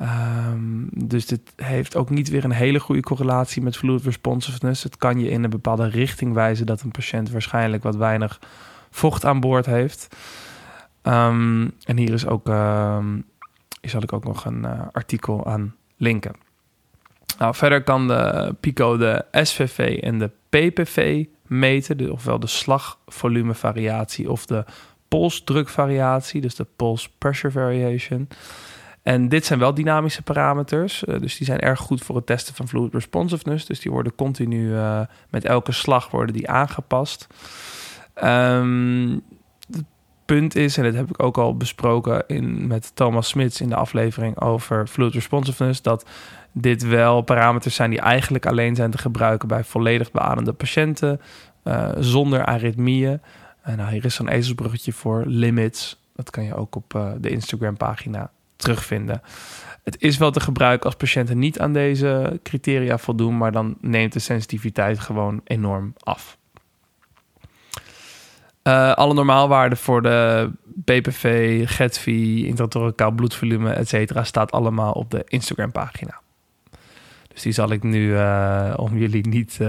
Um, 0.00 0.88
dus 0.92 1.26
dit 1.26 1.40
heeft 1.56 1.96
ook 1.96 2.10
niet 2.10 2.28
weer 2.28 2.44
een 2.44 2.52
hele 2.52 2.80
goede 2.80 3.02
correlatie 3.02 3.62
met 3.62 3.76
fluid 3.76 4.04
responsiveness. 4.04 4.82
Het 4.82 4.96
kan 4.96 5.20
je 5.20 5.30
in 5.30 5.44
een 5.44 5.50
bepaalde 5.50 5.88
richting 5.88 6.34
wijzen 6.34 6.66
dat 6.66 6.82
een 6.82 6.90
patiënt 6.90 7.30
waarschijnlijk 7.30 7.82
wat 7.82 7.96
weinig 7.96 8.40
vocht 8.90 9.24
aan 9.24 9.40
boord 9.40 9.66
heeft. 9.66 10.16
Um, 11.02 11.72
en 11.84 11.96
hier 11.96 12.12
is 12.12 12.26
ook, 12.26 12.46
hier 12.46 13.24
zal 13.90 14.02
ik 14.02 14.12
ook 14.12 14.24
nog 14.24 14.44
een 14.44 14.64
uh, 14.64 14.80
artikel 14.92 15.46
aan 15.46 15.74
linken. 15.96 16.34
Nou, 17.38 17.54
verder 17.54 17.82
kan 17.82 18.08
de 18.08 18.54
Pico 18.60 18.96
de 18.96 19.24
SVV 19.32 19.98
en 20.02 20.18
de 20.18 20.30
PPV 20.48 21.24
meten, 21.46 21.96
de, 21.96 22.12
ofwel 22.12 22.40
de 22.40 22.46
slagvolumevariatie 22.46 24.30
of 24.30 24.46
de 24.46 24.64
polsdrukvariatie, 25.08 26.40
dus 26.40 26.54
de 26.54 26.66
pulse 26.76 27.08
pressure 27.18 27.52
variation. 27.52 28.28
En 29.02 29.28
dit 29.28 29.44
zijn 29.44 29.58
wel 29.58 29.74
dynamische 29.74 30.22
parameters. 30.22 31.04
Uh, 31.04 31.20
dus 31.20 31.36
die 31.36 31.46
zijn 31.46 31.60
erg 31.60 31.80
goed 31.80 32.02
voor 32.02 32.16
het 32.16 32.26
testen 32.26 32.54
van 32.54 32.68
fluid 32.68 32.92
responsiveness. 32.92 33.66
Dus 33.66 33.80
die 33.80 33.92
worden 33.92 34.14
continu 34.14 34.70
uh, 34.70 35.00
met 35.30 35.44
elke 35.44 35.72
slag 35.72 36.10
worden 36.10 36.34
die 36.34 36.48
aangepast. 36.48 37.26
Um, 38.24 39.22
punt 40.24 40.56
is, 40.56 40.76
en 40.76 40.84
dat 40.84 40.94
heb 40.94 41.08
ik 41.08 41.22
ook 41.22 41.38
al 41.38 41.56
besproken 41.56 42.24
in, 42.26 42.66
met 42.66 42.90
Thomas 42.94 43.28
Smits 43.28 43.60
in 43.60 43.68
de 43.68 43.76
aflevering 43.76 44.40
over 44.40 44.86
fluid 44.86 45.14
responsiveness, 45.14 45.82
dat 45.82 46.06
dit 46.52 46.82
wel 46.82 47.20
parameters 47.20 47.74
zijn 47.74 47.90
die 47.90 48.00
eigenlijk 48.00 48.46
alleen 48.46 48.74
zijn 48.74 48.90
te 48.90 48.98
gebruiken 48.98 49.48
bij 49.48 49.64
volledig 49.64 50.10
beademde 50.10 50.52
patiënten 50.52 51.20
uh, 51.64 51.88
zonder 51.98 52.44
aritmieën. 52.44 53.20
En 53.62 53.76
nou, 53.76 53.92
hier 53.92 54.04
is 54.04 54.14
zo'n 54.14 54.28
ezelsbruggetje 54.28 54.92
voor 54.92 55.22
limits. 55.26 56.00
Dat 56.16 56.30
kan 56.30 56.44
je 56.44 56.54
ook 56.54 56.76
op 56.76 56.94
uh, 56.94 57.10
de 57.18 57.30
Instagram-pagina 57.30 58.30
terugvinden. 58.56 59.22
Het 59.82 59.96
is 60.02 60.18
wel 60.18 60.30
te 60.30 60.40
gebruiken 60.40 60.86
als 60.86 60.94
patiënten 60.94 61.38
niet 61.38 61.58
aan 61.58 61.72
deze 61.72 62.40
criteria 62.42 62.98
voldoen, 62.98 63.36
maar 63.36 63.52
dan 63.52 63.76
neemt 63.80 64.12
de 64.12 64.18
sensitiviteit 64.18 64.98
gewoon 64.98 65.40
enorm 65.44 65.94
af. 65.98 66.38
Uh, 68.64 68.92
alle 68.92 69.14
normaalwaarden 69.14 69.78
voor 69.78 70.02
de 70.02 70.50
BPV, 70.64 71.62
GETV, 71.68 72.06
intrathoricaal 72.46 73.10
bloedvolume, 73.10 73.72
etc. 73.72 74.18
staat 74.22 74.52
allemaal 74.52 74.92
op 74.92 75.10
de 75.10 75.24
Instagram-pagina. 75.28 76.20
Dus 77.28 77.42
die 77.42 77.52
zal 77.52 77.70
ik 77.70 77.82
nu, 77.82 78.12
uh, 78.12 78.74
om 78.76 78.98
jullie 78.98 79.28
niet 79.28 79.58
uh, 79.62 79.68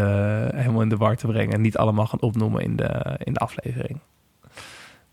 helemaal 0.55 0.81
in 0.81 0.89
de 0.89 0.97
war 0.97 1.15
te 1.15 1.27
brengen, 1.27 1.61
niet 1.61 1.77
allemaal 1.77 2.07
gaan 2.07 2.21
opnoemen 2.21 2.61
in 2.61 2.75
de, 2.75 3.19
in 3.23 3.33
de 3.33 3.39
aflevering. 3.39 3.99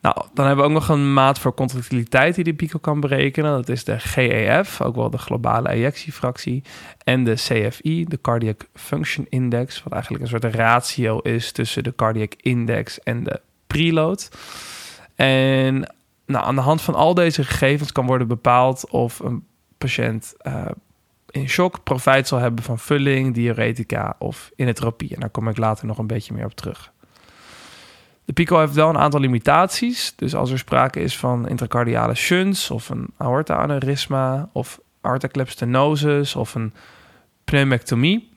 Nou, 0.00 0.16
dan 0.34 0.46
hebben 0.46 0.64
we 0.64 0.70
ook 0.70 0.76
nog 0.76 0.88
een 0.88 1.12
maat 1.12 1.38
voor 1.38 1.54
contractiliteit 1.54 2.34
die 2.34 2.44
de 2.44 2.54
Pico 2.54 2.78
kan 2.78 3.00
berekenen. 3.00 3.50
Dat 3.50 3.68
is 3.68 3.84
de 3.84 3.98
GEF, 3.98 4.80
ook 4.80 4.94
wel 4.94 5.10
de 5.10 5.18
globale 5.18 5.68
ejectiefractie. 5.68 6.62
En 7.04 7.24
de 7.24 7.34
CFI, 7.34 8.04
de 8.04 8.20
Cardiac 8.20 8.66
Function 8.74 9.26
Index, 9.28 9.82
wat 9.82 9.92
eigenlijk 9.92 10.22
een 10.22 10.28
soort 10.28 10.54
ratio 10.54 11.18
is 11.18 11.52
tussen 11.52 11.84
de 11.84 11.94
cardiac 11.94 12.34
index 12.36 13.00
en 13.00 13.24
de 13.24 13.40
preload. 13.72 14.28
En 15.14 15.94
nou, 16.26 16.44
aan 16.44 16.54
de 16.54 16.60
hand 16.60 16.82
van 16.82 16.94
al 16.94 17.14
deze 17.14 17.44
gegevens 17.44 17.92
kan 17.92 18.06
worden 18.06 18.28
bepaald 18.28 18.90
of 18.90 19.18
een 19.18 19.44
patiënt 19.78 20.34
uh, 20.42 20.64
in 21.30 21.48
shock 21.48 21.82
profijt 21.82 22.28
zal 22.28 22.38
hebben 22.38 22.64
van 22.64 22.78
vulling, 22.78 23.34
diuretica 23.34 24.16
of 24.18 24.50
inotropie. 24.56 25.14
En 25.14 25.20
daar 25.20 25.30
kom 25.30 25.48
ik 25.48 25.56
later 25.56 25.86
nog 25.86 25.98
een 25.98 26.06
beetje 26.06 26.34
meer 26.34 26.44
op 26.44 26.54
terug. 26.54 26.92
De 28.24 28.32
Pico 28.32 28.58
heeft 28.58 28.74
wel 28.74 28.88
een 28.88 28.98
aantal 28.98 29.20
limitaties. 29.20 30.12
Dus 30.16 30.34
als 30.34 30.50
er 30.50 30.58
sprake 30.58 31.00
is 31.00 31.18
van 31.18 31.48
intracardiale 31.48 32.14
shunts 32.14 32.70
of 32.70 32.88
een 32.88 33.06
aorta-aneurysma 33.16 34.48
of 34.52 34.80
aortaclepstenosis 35.00 36.36
of 36.36 36.54
een 36.54 36.72
pneumectomie 37.44 38.29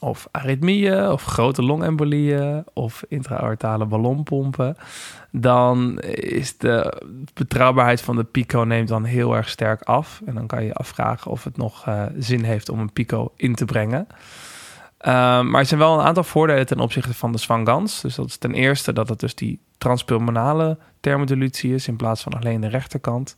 of 0.00 0.28
aritmieën 0.30 1.10
of 1.10 1.24
grote 1.24 1.62
longembolieën 1.62 2.64
of 2.72 3.04
intra-aortale 3.08 3.86
ballonpompen, 3.86 4.76
dan 5.30 6.00
is 6.00 6.58
de 6.58 7.02
betrouwbaarheid 7.34 8.00
van 8.00 8.16
de 8.16 8.24
pico 8.24 8.60
neemt 8.60 8.88
dan 8.88 9.04
heel 9.04 9.36
erg 9.36 9.48
sterk 9.48 9.82
af. 9.82 10.22
En 10.26 10.34
dan 10.34 10.46
kan 10.46 10.64
je 10.64 10.74
afvragen 10.74 11.30
of 11.30 11.44
het 11.44 11.56
nog 11.56 11.88
uh, 11.88 12.02
zin 12.18 12.44
heeft 12.44 12.68
om 12.68 12.78
een 12.78 12.92
pico 12.92 13.32
in 13.36 13.54
te 13.54 13.64
brengen. 13.64 14.06
Um, 15.06 15.50
maar 15.50 15.60
er 15.60 15.66
zijn 15.66 15.80
wel 15.80 15.98
een 15.98 16.06
aantal 16.06 16.24
voordelen 16.24 16.66
ten 16.66 16.80
opzichte 16.80 17.14
van 17.14 17.32
de 17.32 17.38
Swangans. 17.38 18.00
Dus 18.00 18.14
dat 18.14 18.26
is 18.26 18.36
ten 18.36 18.54
eerste 18.54 18.92
dat 18.92 19.08
het 19.08 19.20
dus 19.20 19.34
die 19.34 19.60
transpulmonale 19.78 20.78
thermodilutie 21.00 21.74
is 21.74 21.88
in 21.88 21.96
plaats 21.96 22.22
van 22.22 22.32
alleen 22.32 22.60
de 22.60 22.68
rechterkant. 22.68 23.36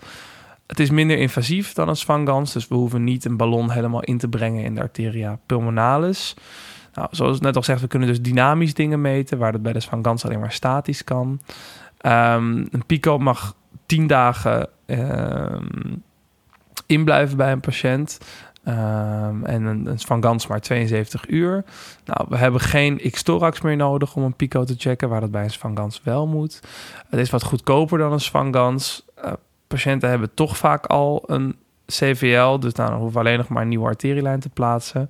Het 0.66 0.80
is 0.80 0.90
minder 0.90 1.18
invasief 1.18 1.72
dan 1.72 1.88
een 1.88 1.96
Swangans, 1.96 2.52
dus 2.52 2.68
we 2.68 2.74
hoeven 2.74 3.04
niet 3.04 3.24
een 3.24 3.36
ballon 3.36 3.70
helemaal 3.70 4.02
in 4.02 4.18
te 4.18 4.28
brengen 4.28 4.64
in 4.64 4.74
de 4.74 4.80
arteria 4.80 5.38
pulmonalis. 5.46 6.34
Nou, 6.94 7.08
zoals 7.10 7.40
net 7.40 7.54
al 7.54 7.60
gezegd, 7.60 7.80
we 7.80 7.86
kunnen 7.86 8.08
dus 8.08 8.22
dynamisch 8.22 8.74
dingen 8.74 9.00
meten, 9.00 9.38
waar 9.38 9.52
dat 9.52 9.62
bij 9.62 9.72
de 9.72 9.80
Swangans 9.80 10.24
alleen 10.24 10.40
maar 10.40 10.52
statisch 10.52 11.04
kan. 11.04 11.40
Um, 12.00 12.68
een 12.70 12.86
pico 12.86 13.18
mag 13.18 13.54
10 13.86 14.06
dagen 14.06 14.68
um, 14.86 16.02
inblijven 16.86 17.36
bij 17.36 17.52
een 17.52 17.60
patiënt. 17.60 18.18
Um, 18.68 19.44
en 19.44 19.64
een, 19.64 19.86
een 19.86 20.00
Van 20.00 20.22
Gans 20.22 20.46
maar 20.46 20.60
72 20.60 21.28
uur. 21.28 21.64
Nou, 22.04 22.26
we 22.28 22.36
hebben 22.36 22.60
geen 22.60 23.00
X-thorax 23.10 23.60
meer 23.60 23.76
nodig 23.76 24.16
om 24.16 24.22
een 24.22 24.34
pico 24.34 24.64
te 24.64 24.74
checken, 24.78 25.08
waar 25.08 25.20
dat 25.20 25.30
bij 25.30 25.44
een 25.44 25.50
Van 25.50 25.76
Gans 25.76 26.00
wel 26.02 26.26
moet. 26.26 26.60
Het 27.08 27.20
is 27.20 27.30
wat 27.30 27.42
goedkoper 27.42 27.98
dan 27.98 28.12
een 28.12 28.20
Van 28.20 28.54
Gans. 28.54 29.04
Uh, 29.05 29.05
patiënten 29.66 30.08
hebben 30.08 30.34
toch 30.34 30.56
vaak 30.56 30.86
al 30.86 31.22
een 31.26 31.56
CVL, 31.86 32.58
dus 32.58 32.72
nou, 32.72 32.90
dan 32.90 32.98
hoeven 32.98 33.20
we 33.20 33.26
alleen 33.26 33.38
nog 33.38 33.48
maar 33.48 33.62
een 33.62 33.68
nieuwe 33.68 33.86
arterielijn 33.86 34.40
te 34.40 34.48
plaatsen. 34.48 35.08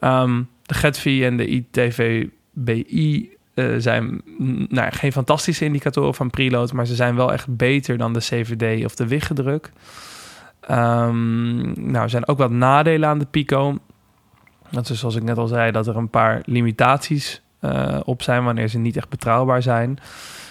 Um, 0.00 0.48
de 0.62 0.74
GETVI 0.74 1.24
en 1.24 1.36
de 1.36 1.46
ITVBI 1.46 3.30
uh, 3.54 3.74
zijn 3.78 4.22
nou, 4.68 4.92
geen 4.92 5.12
fantastische 5.12 5.64
indicatoren 5.64 6.14
van 6.14 6.30
preload, 6.30 6.72
maar 6.72 6.86
ze 6.86 6.94
zijn 6.94 7.16
wel 7.16 7.32
echt 7.32 7.56
beter 7.56 7.98
dan 7.98 8.12
de 8.12 8.20
CVD 8.20 8.84
of 8.84 8.94
de 8.94 9.06
wiggedruk. 9.06 9.72
Um, 10.70 11.90
nou, 11.90 12.02
er 12.02 12.10
zijn 12.10 12.28
ook 12.28 12.38
wat 12.38 12.50
nadelen 12.50 13.08
aan 13.08 13.18
de 13.18 13.26
Pico. 13.26 13.78
Dat 14.70 14.88
is 14.88 14.98
zoals 14.98 15.16
ik 15.16 15.22
net 15.22 15.38
al 15.38 15.46
zei, 15.46 15.70
dat 15.70 15.86
er 15.86 15.96
een 15.96 16.10
paar 16.10 16.42
limitaties 16.44 17.42
uh, 17.60 18.00
op 18.04 18.22
zijn 18.22 18.44
wanneer 18.44 18.68
ze 18.68 18.78
niet 18.78 18.96
echt 18.96 19.08
betrouwbaar 19.08 19.62
zijn. 19.62 19.98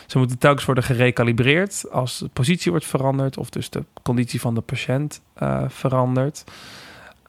Ze 0.06 0.18
moeten 0.18 0.38
telkens 0.38 0.66
worden 0.66 0.84
gerecalibreerd 0.84 1.86
als 1.92 2.20
de 2.20 2.30
positie 2.34 2.72
wordt 2.72 2.86
veranderd 2.86 3.38
of 3.38 3.50
dus 3.50 3.70
de 3.70 3.84
conditie 4.04 4.42
van 4.42 4.56
de 4.56 4.62
patiënt 4.62 5.22
uh, 5.44 5.64
verandert. 5.68 6.44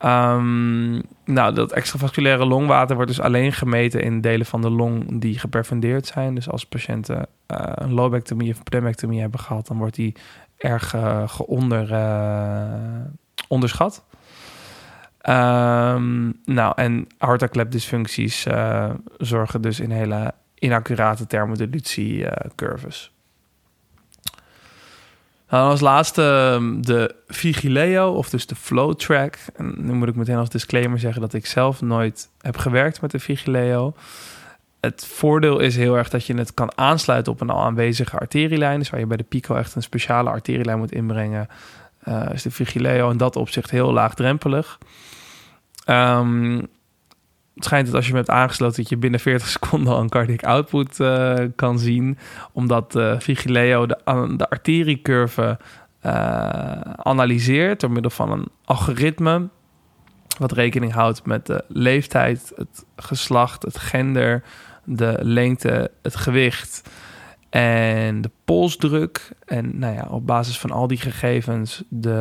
Um, 0.05 1.03
nou, 1.25 1.55
dat 1.55 1.73
extravasculaire 1.73 2.47
longwater 2.47 2.97
wordt 2.97 3.11
dus 3.11 3.21
alleen 3.21 3.53
gemeten 3.53 4.03
in 4.03 4.21
delen 4.21 4.47
van 4.47 4.61
de 4.61 4.71
long 4.71 5.21
die 5.21 5.39
geperfundeerd 5.39 6.07
zijn. 6.07 6.35
Dus 6.35 6.49
als 6.49 6.67
patiënten 6.67 7.17
uh, 7.17 7.61
een 7.75 7.93
lobectomie 7.93 8.53
of 8.53 8.63
pneumectomie 8.63 9.21
hebben 9.21 9.41
gehad, 9.41 9.67
dan 9.67 9.79
wordt 9.79 9.95
die 9.95 10.15
erg 10.57 10.95
geonder, 11.27 11.83
onderschat. 13.49 14.05
Um, 15.31 16.41
nou, 16.45 16.73
en 16.77 17.07
hartaklep-dysfuncties 17.19 18.47
uh, 18.47 18.91
zorgen 19.19 19.63
dus 19.63 19.81
in 19.81 19.91
hele 19.91 20.35
inaccurate 20.59 21.27
thermodilutie-curves. 21.27 23.13
Nou, 25.49 25.71
als 25.71 25.81
laatste 25.81 26.53
ehm, 26.55 26.81
de 26.81 27.15
Vigileo, 27.27 28.13
of 28.13 28.31
dus 28.31 28.47
de 28.47 28.55
Flow 28.55 28.95
Track. 28.95 29.39
En 29.57 29.75
nu 29.77 29.93
moet 29.93 30.09
ik 30.09 30.15
meteen 30.15 30.37
als 30.37 30.49
disclaimer 30.49 30.99
zeggen 30.99 31.21
dat 31.21 31.35
ik 31.35 31.47
zelf 31.47 31.81
nooit 31.83 32.29
heb 32.41 32.57
gewerkt 32.57 33.01
met 33.01 33.11
de 33.11 33.19
Vigileo 33.19 33.95
het 34.81 35.07
voordeel 35.07 35.59
is 35.59 35.77
heel 35.77 35.97
erg 35.97 36.09
dat 36.09 36.27
je 36.27 36.35
het 36.35 36.55
kan 36.55 36.79
aansluiten 36.79 37.33
op 37.33 37.41
een 37.41 37.51
al 37.51 37.63
aanwezige 37.63 38.19
arterielijn. 38.19 38.79
Dus 38.79 38.91
waar 38.91 39.01
je 39.01 39.07
bij 39.07 39.17
de 39.17 39.25
Pico 39.25 39.55
echt 39.55 39.75
een 39.75 39.83
speciale 39.83 40.31
arterielijn 40.31 40.79
moet 40.79 40.93
inbrengen, 40.93 41.49
uh, 42.09 42.29
is 42.33 42.43
de 42.43 42.51
Vigileo 42.51 43.11
in 43.11 43.17
dat 43.17 43.37
opzicht 43.37 43.71
heel 43.71 43.93
laagdrempelig. 43.93 44.79
Um, 45.91 46.69
het 47.55 47.65
schijnt 47.65 47.87
dat 47.87 47.95
als 47.95 48.05
je 48.05 48.11
hem 48.11 48.21
hebt 48.21 48.37
aangesloten, 48.37 48.77
dat 48.77 48.89
je 48.89 48.97
binnen 48.97 49.21
40 49.21 49.49
seconden 49.59 49.97
een 49.97 50.09
cardiac 50.09 50.43
output 50.43 50.99
uh, 50.99 51.35
kan 51.57 51.79
zien. 51.79 52.19
Omdat 52.53 52.97
uh, 52.97 53.15
Vigileo 53.19 53.87
de, 53.87 53.99
de 54.37 54.49
arteriecurve 54.49 55.59
analyseert 56.97 57.81
door 57.81 57.91
middel 57.91 58.11
van 58.11 58.33
een 58.33 58.49
algoritme. 58.65 59.49
Wat 60.39 60.53
rekening 60.53 60.93
houdt 60.93 61.27
met 61.27 61.47
de 61.47 61.65
leeftijd, 61.69 62.53
het 62.57 62.85
geslacht, 62.97 63.63
het 63.63 63.79
gender, 63.79 64.43
de 64.85 65.19
lengte, 65.21 65.91
het 66.03 66.17
gewicht 66.17 66.83
en 67.51 68.21
de 68.21 68.31
polsdruk. 68.45 69.31
En 69.45 69.79
nou 69.79 69.95
ja, 69.95 70.07
op 70.11 70.27
basis 70.27 70.59
van 70.59 70.71
al 70.71 70.87
die 70.87 70.99
gegevens 70.99 71.83
de, 71.89 72.21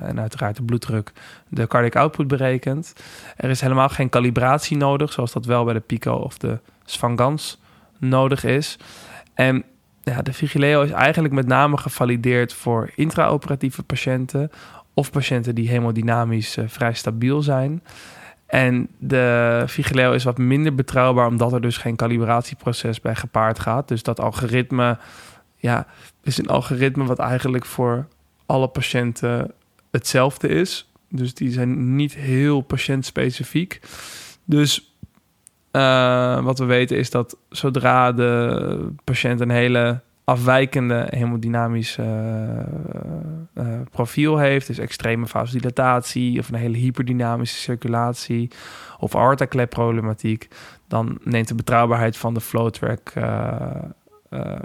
en 0.00 0.20
uiteraard 0.20 0.56
de 0.56 0.62
bloeddruk 0.62 1.12
de 1.48 1.66
cardiac 1.66 1.96
output 1.96 2.26
berekent. 2.26 2.92
Er 3.36 3.50
is 3.50 3.60
helemaal 3.60 3.88
geen 3.88 4.08
calibratie 4.08 4.76
nodig, 4.76 5.12
zoals 5.12 5.32
dat 5.32 5.44
wel 5.44 5.64
bij 5.64 5.74
de 5.74 5.80
Pico 5.80 6.12
of 6.14 6.38
de 6.38 6.58
Svangans 6.84 7.60
nodig 7.98 8.44
is. 8.44 8.78
En 9.34 9.64
ja, 10.02 10.22
de 10.22 10.32
Vigileo 10.32 10.82
is 10.82 10.90
eigenlijk 10.90 11.34
met 11.34 11.46
name 11.46 11.76
gevalideerd 11.76 12.52
voor 12.52 12.90
intraoperatieve 12.94 13.82
patiënten 13.82 14.50
of 14.94 15.10
patiënten 15.10 15.54
die 15.54 15.68
hemodynamisch 15.68 16.56
uh, 16.56 16.64
vrij 16.68 16.94
stabiel 16.94 17.42
zijn. 17.42 17.82
En 18.52 18.88
de 18.98 19.62
Vigileo 19.66 20.12
is 20.12 20.24
wat 20.24 20.38
minder 20.38 20.74
betrouwbaar, 20.74 21.26
omdat 21.26 21.52
er 21.52 21.60
dus 21.60 21.76
geen 21.76 21.96
calibratieproces 21.96 23.00
bij 23.00 23.14
gepaard 23.14 23.58
gaat. 23.58 23.88
Dus 23.88 24.02
dat 24.02 24.20
algoritme, 24.20 24.98
ja, 25.56 25.86
is 26.22 26.38
een 26.38 26.48
algoritme 26.48 27.04
wat 27.04 27.18
eigenlijk 27.18 27.64
voor 27.64 28.06
alle 28.46 28.68
patiënten 28.68 29.52
hetzelfde 29.90 30.48
is. 30.48 30.90
Dus 31.08 31.34
die 31.34 31.50
zijn 31.50 31.96
niet 31.96 32.14
heel 32.14 32.60
patiëntspecifiek. 32.60 33.80
Dus 34.44 34.94
uh, 35.72 36.44
wat 36.44 36.58
we 36.58 36.64
weten 36.64 36.96
is 36.96 37.10
dat 37.10 37.36
zodra 37.48 38.12
de 38.12 38.88
patiënt 39.04 39.40
een 39.40 39.50
hele 39.50 40.00
afwijkende 40.32 41.06
hemodynamisch 41.10 41.96
uh, 41.96 42.06
profiel 43.90 44.38
heeft, 44.38 44.66
dus 44.66 44.78
extreme 44.78 45.26
vasodilatatie 45.26 46.38
of 46.38 46.48
een 46.48 46.54
hele 46.54 46.78
hyperdynamische 46.78 47.56
circulatie 47.58 48.50
of 48.98 49.12
problematiek, 49.68 50.48
dan 50.88 51.18
neemt 51.22 51.48
de 51.48 51.54
betrouwbaarheid 51.54 52.16
van 52.16 52.34
de 52.34 52.40
flowtrack 52.40 53.12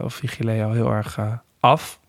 of 0.01 0.13
Vigileo 0.13 0.71
heel 0.71 0.91
erg 0.91 1.19
af. 1.59 1.99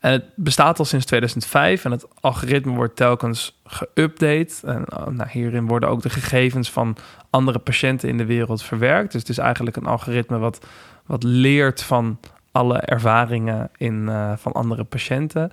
En 0.00 0.10
het 0.12 0.24
bestaat 0.34 0.78
al 0.78 0.84
sinds 0.84 1.06
2005 1.06 1.84
en 1.84 1.90
het 1.90 2.06
algoritme 2.20 2.72
wordt 2.72 2.96
telkens 2.96 3.60
geüpdate. 3.64 4.54
En 4.62 4.84
nou, 4.88 5.28
hierin 5.30 5.66
worden 5.66 5.88
ook 5.88 6.02
de 6.02 6.10
gegevens 6.10 6.70
van 6.70 6.96
andere 7.30 7.58
patiënten 7.58 8.08
in 8.08 8.16
de 8.16 8.24
wereld 8.24 8.62
verwerkt. 8.62 9.12
Dus 9.12 9.20
het 9.20 9.30
is 9.30 9.38
eigenlijk 9.38 9.76
een 9.76 9.86
algoritme 9.86 10.38
wat, 10.38 10.66
wat 11.08 11.22
leert 11.22 11.82
van 11.82 12.18
alle 12.52 12.78
ervaringen 12.78 13.70
in, 13.76 14.10
van 14.36 14.52
andere 14.52 14.84
patiënten. 14.84 15.50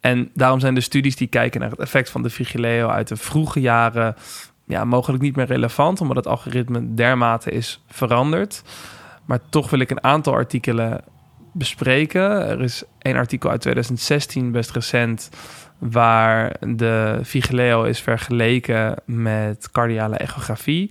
En 0.00 0.30
daarom 0.34 0.60
zijn 0.60 0.74
de 0.74 0.80
studies 0.80 1.16
die 1.16 1.28
kijken 1.28 1.60
naar 1.60 1.70
het 1.70 1.78
effect 1.78 2.10
van 2.10 2.22
de 2.22 2.30
Vigileo 2.30 2.88
uit 2.88 3.08
de 3.08 3.16
vroege 3.16 3.60
jaren 3.60 4.16
ja, 4.70 4.84
mogelijk 4.84 5.22
niet 5.22 5.36
meer 5.36 5.46
relevant, 5.46 6.00
omdat 6.00 6.16
het 6.16 6.26
algoritme 6.26 6.94
dermate 6.94 7.50
is 7.50 7.82
veranderd. 7.88 8.62
Maar 9.24 9.40
toch 9.48 9.70
wil 9.70 9.80
ik 9.80 9.90
een 9.90 10.04
aantal 10.04 10.32
artikelen 10.32 11.00
bespreken. 11.52 12.48
Er 12.48 12.60
is 12.60 12.82
één 12.98 13.16
artikel 13.16 13.50
uit 13.50 13.60
2016, 13.60 14.50
best 14.52 14.70
recent, 14.70 15.30
waar 15.78 16.56
de 16.60 17.18
Vigileo 17.22 17.82
is 17.82 18.00
vergeleken 18.00 18.94
met 19.04 19.70
cardiale 19.70 20.16
echografie. 20.16 20.90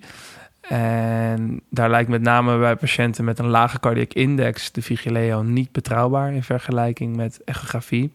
En 0.69 1.61
daar 1.69 1.89
lijkt 1.89 2.09
met 2.09 2.21
name 2.21 2.57
bij 2.57 2.75
patiënten 2.75 3.23
met 3.23 3.39
een 3.39 3.47
lage 3.47 3.79
cardiac 3.79 4.13
index 4.13 4.71
de 4.71 4.81
Vigileo 4.81 5.41
niet 5.41 5.71
betrouwbaar 5.71 6.33
in 6.33 6.43
vergelijking 6.43 7.15
met 7.15 7.43
echografie. 7.43 8.13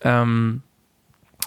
Ehm, 0.00 0.54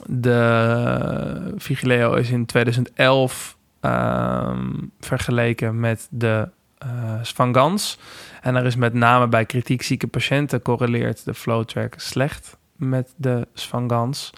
de 0.06 1.54
Vigileo 1.58 2.14
is 2.14 2.30
in 2.30 2.46
2011 2.46 3.58
ehm, 3.80 4.68
vergeleken 5.00 5.80
met 5.80 6.08
de 6.10 6.50
uh, 6.86 7.14
Svangans. 7.22 8.00
En 8.42 8.56
er 8.56 8.66
is 8.66 8.76
met 8.76 8.94
name 8.94 9.28
bij 9.28 9.46
kritiekzieke 9.46 10.08
patiënten 10.08 10.62
correleert 10.62 11.26
de 11.26 11.34
flowtrack 11.34 11.94
slecht 11.98 12.58
met 12.76 13.14
de 13.16 13.48
Svangans. 13.54 14.34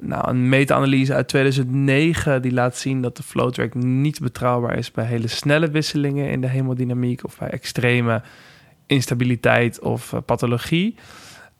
Nou, 0.00 0.28
een 0.28 0.48
meta-analyse 0.48 1.14
uit 1.14 1.28
2009 1.28 2.42
die 2.42 2.52
laat 2.52 2.76
zien 2.76 3.02
dat 3.02 3.16
de 3.16 3.22
flowtrack 3.22 3.74
niet 3.74 4.20
betrouwbaar 4.20 4.76
is 4.76 4.90
bij 4.90 5.04
hele 5.04 5.28
snelle 5.28 5.70
wisselingen 5.70 6.30
in 6.30 6.40
de 6.40 6.46
hemodynamiek 6.46 7.24
of 7.24 7.38
bij 7.38 7.48
extreme 7.48 8.22
instabiliteit 8.86 9.80
of 9.80 10.12
uh, 10.12 10.20
pathologie. 10.26 10.94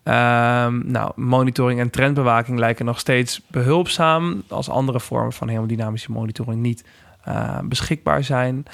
Um, 0.05 0.83
nou, 0.91 1.13
monitoring 1.17 1.81
en 1.81 1.91
trendbewaking 1.91 2.59
lijken 2.59 2.85
nog 2.85 2.99
steeds 2.99 3.41
behulpzaam 3.47 4.43
als 4.49 4.69
andere 4.69 5.01
vormen 5.01 5.33
van 5.33 5.49
hemodynamische 5.49 6.13
monitoring 6.13 6.63
niet 6.63 6.85
uh, 7.29 7.59
beschikbaar 7.65 8.25
zijn. 8.25 8.65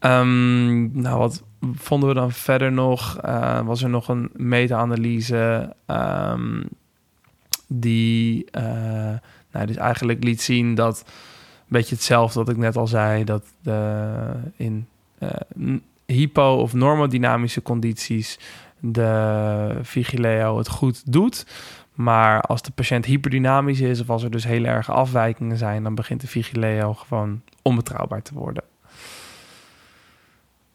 Um, 0.00 1.00
nou, 1.00 1.18
wat 1.18 1.42
vonden 1.74 2.08
we 2.08 2.14
dan 2.14 2.32
verder 2.32 2.72
nog? 2.72 3.18
Uh, 3.24 3.60
was 3.60 3.82
er 3.82 3.90
nog 3.90 4.08
een 4.08 4.30
meta-analyse 4.32 5.74
um, 5.86 6.68
die 7.68 8.46
uh, 8.52 8.62
nou, 9.52 9.66
dus 9.66 9.76
eigenlijk 9.76 10.24
liet 10.24 10.42
zien 10.42 10.74
dat 10.74 11.04
een 11.06 11.12
beetje 11.68 11.94
hetzelfde 11.94 12.38
wat 12.38 12.48
ik 12.48 12.56
net 12.56 12.76
al 12.76 12.86
zei, 12.86 13.24
dat 13.24 13.44
de, 13.62 14.30
in 14.56 14.86
hypo- 16.06 16.60
of 16.60 16.72
normodynamische 16.72 17.62
condities 17.62 18.38
de 18.80 19.78
Vigileo 19.82 20.58
het 20.58 20.68
goed 20.68 21.12
doet. 21.12 21.46
Maar 21.94 22.40
als 22.40 22.62
de 22.62 22.70
patiënt 22.70 23.04
hyperdynamisch 23.04 23.80
is 23.80 24.00
of 24.00 24.10
als 24.10 24.22
er 24.22 24.30
dus 24.30 24.44
hele 24.44 24.68
erge 24.68 24.92
afwijkingen 24.92 25.56
zijn, 25.56 25.82
dan 25.82 25.94
begint 25.94 26.20
de 26.20 26.26
Vigileo 26.26 26.94
gewoon 26.94 27.42
onbetrouwbaar 27.62 28.22
te 28.22 28.34
worden. 28.34 28.62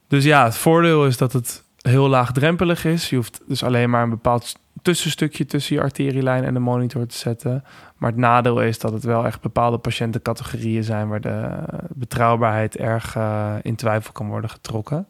Dus 0.08 0.24
ja, 0.24 0.44
het 0.44 0.58
voordeel 0.58 1.06
is 1.06 1.18
dat 1.18 1.34
het 1.34 1.63
heel 1.84 2.08
laagdrempelig 2.08 2.86
is. 2.86 3.10
Je 3.10 3.16
hoeft 3.16 3.42
dus 3.48 3.64
alleen 3.64 3.90
maar 3.90 4.04
een 4.04 4.10
bepaald 4.10 4.56
tussenstukje 4.82 5.46
tussen 5.46 5.76
je 5.76 5.82
arterielijn 5.82 6.44
en 6.44 6.54
de 6.54 6.60
monitor 6.60 7.06
te 7.06 7.18
zetten. 7.18 7.64
Maar 7.98 8.10
het 8.10 8.20
nadeel 8.20 8.62
is 8.62 8.80
dat 8.80 8.92
het 8.94 9.04
wel 9.04 9.26
echt 9.26 9.42
bepaalde 9.42 9.78
patiëntencategorieën 9.78 10.84
zijn 10.84 11.08
waar 11.08 11.22
de 11.22 11.64
betrouwbaarheid 11.90 12.78
erg 12.78 13.16
uh, 13.16 13.54
in 13.62 13.76
twijfel 13.76 14.12
kan 14.12 14.28
worden 14.28 14.50
getrokken. 14.50 15.08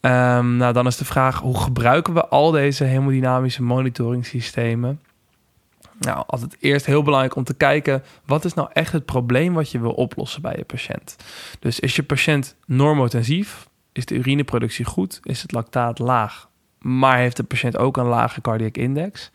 Um, 0.00 0.56
nou, 0.56 0.72
dan 0.72 0.86
is 0.86 0.96
de 0.96 1.04
vraag, 1.04 1.38
hoe 1.38 1.60
gebruiken 1.60 2.14
we 2.14 2.28
al 2.28 2.50
deze 2.50 2.84
hemodynamische 2.84 3.62
monitoring 3.62 4.26
systemen? 4.26 5.00
Nou, 5.98 6.24
altijd 6.26 6.56
eerst 6.60 6.86
heel 6.86 7.02
belangrijk 7.02 7.36
om 7.36 7.44
te 7.44 7.54
kijken, 7.54 8.02
wat 8.24 8.44
is 8.44 8.54
nou 8.54 8.68
echt 8.72 8.92
het 8.92 9.04
probleem 9.04 9.54
wat 9.54 9.70
je 9.70 9.80
wil 9.80 9.92
oplossen 9.92 10.42
bij 10.42 10.54
je 10.56 10.64
patiënt? 10.64 11.16
Dus 11.58 11.80
is 11.80 11.96
je 11.96 12.02
patiënt 12.02 12.56
normotensief? 12.66 13.68
Is 13.92 14.04
de 14.06 14.14
urineproductie 14.14 14.84
goed? 14.84 15.20
Is 15.22 15.42
het 15.42 15.52
lactaat 15.52 15.98
laag? 15.98 16.48
Maar 16.78 17.16
heeft 17.16 17.36
de 17.36 17.42
patiënt 17.42 17.76
ook 17.76 17.96
een 17.96 18.06
lage 18.06 18.40
cardiac 18.40 18.76
index? 18.76 19.30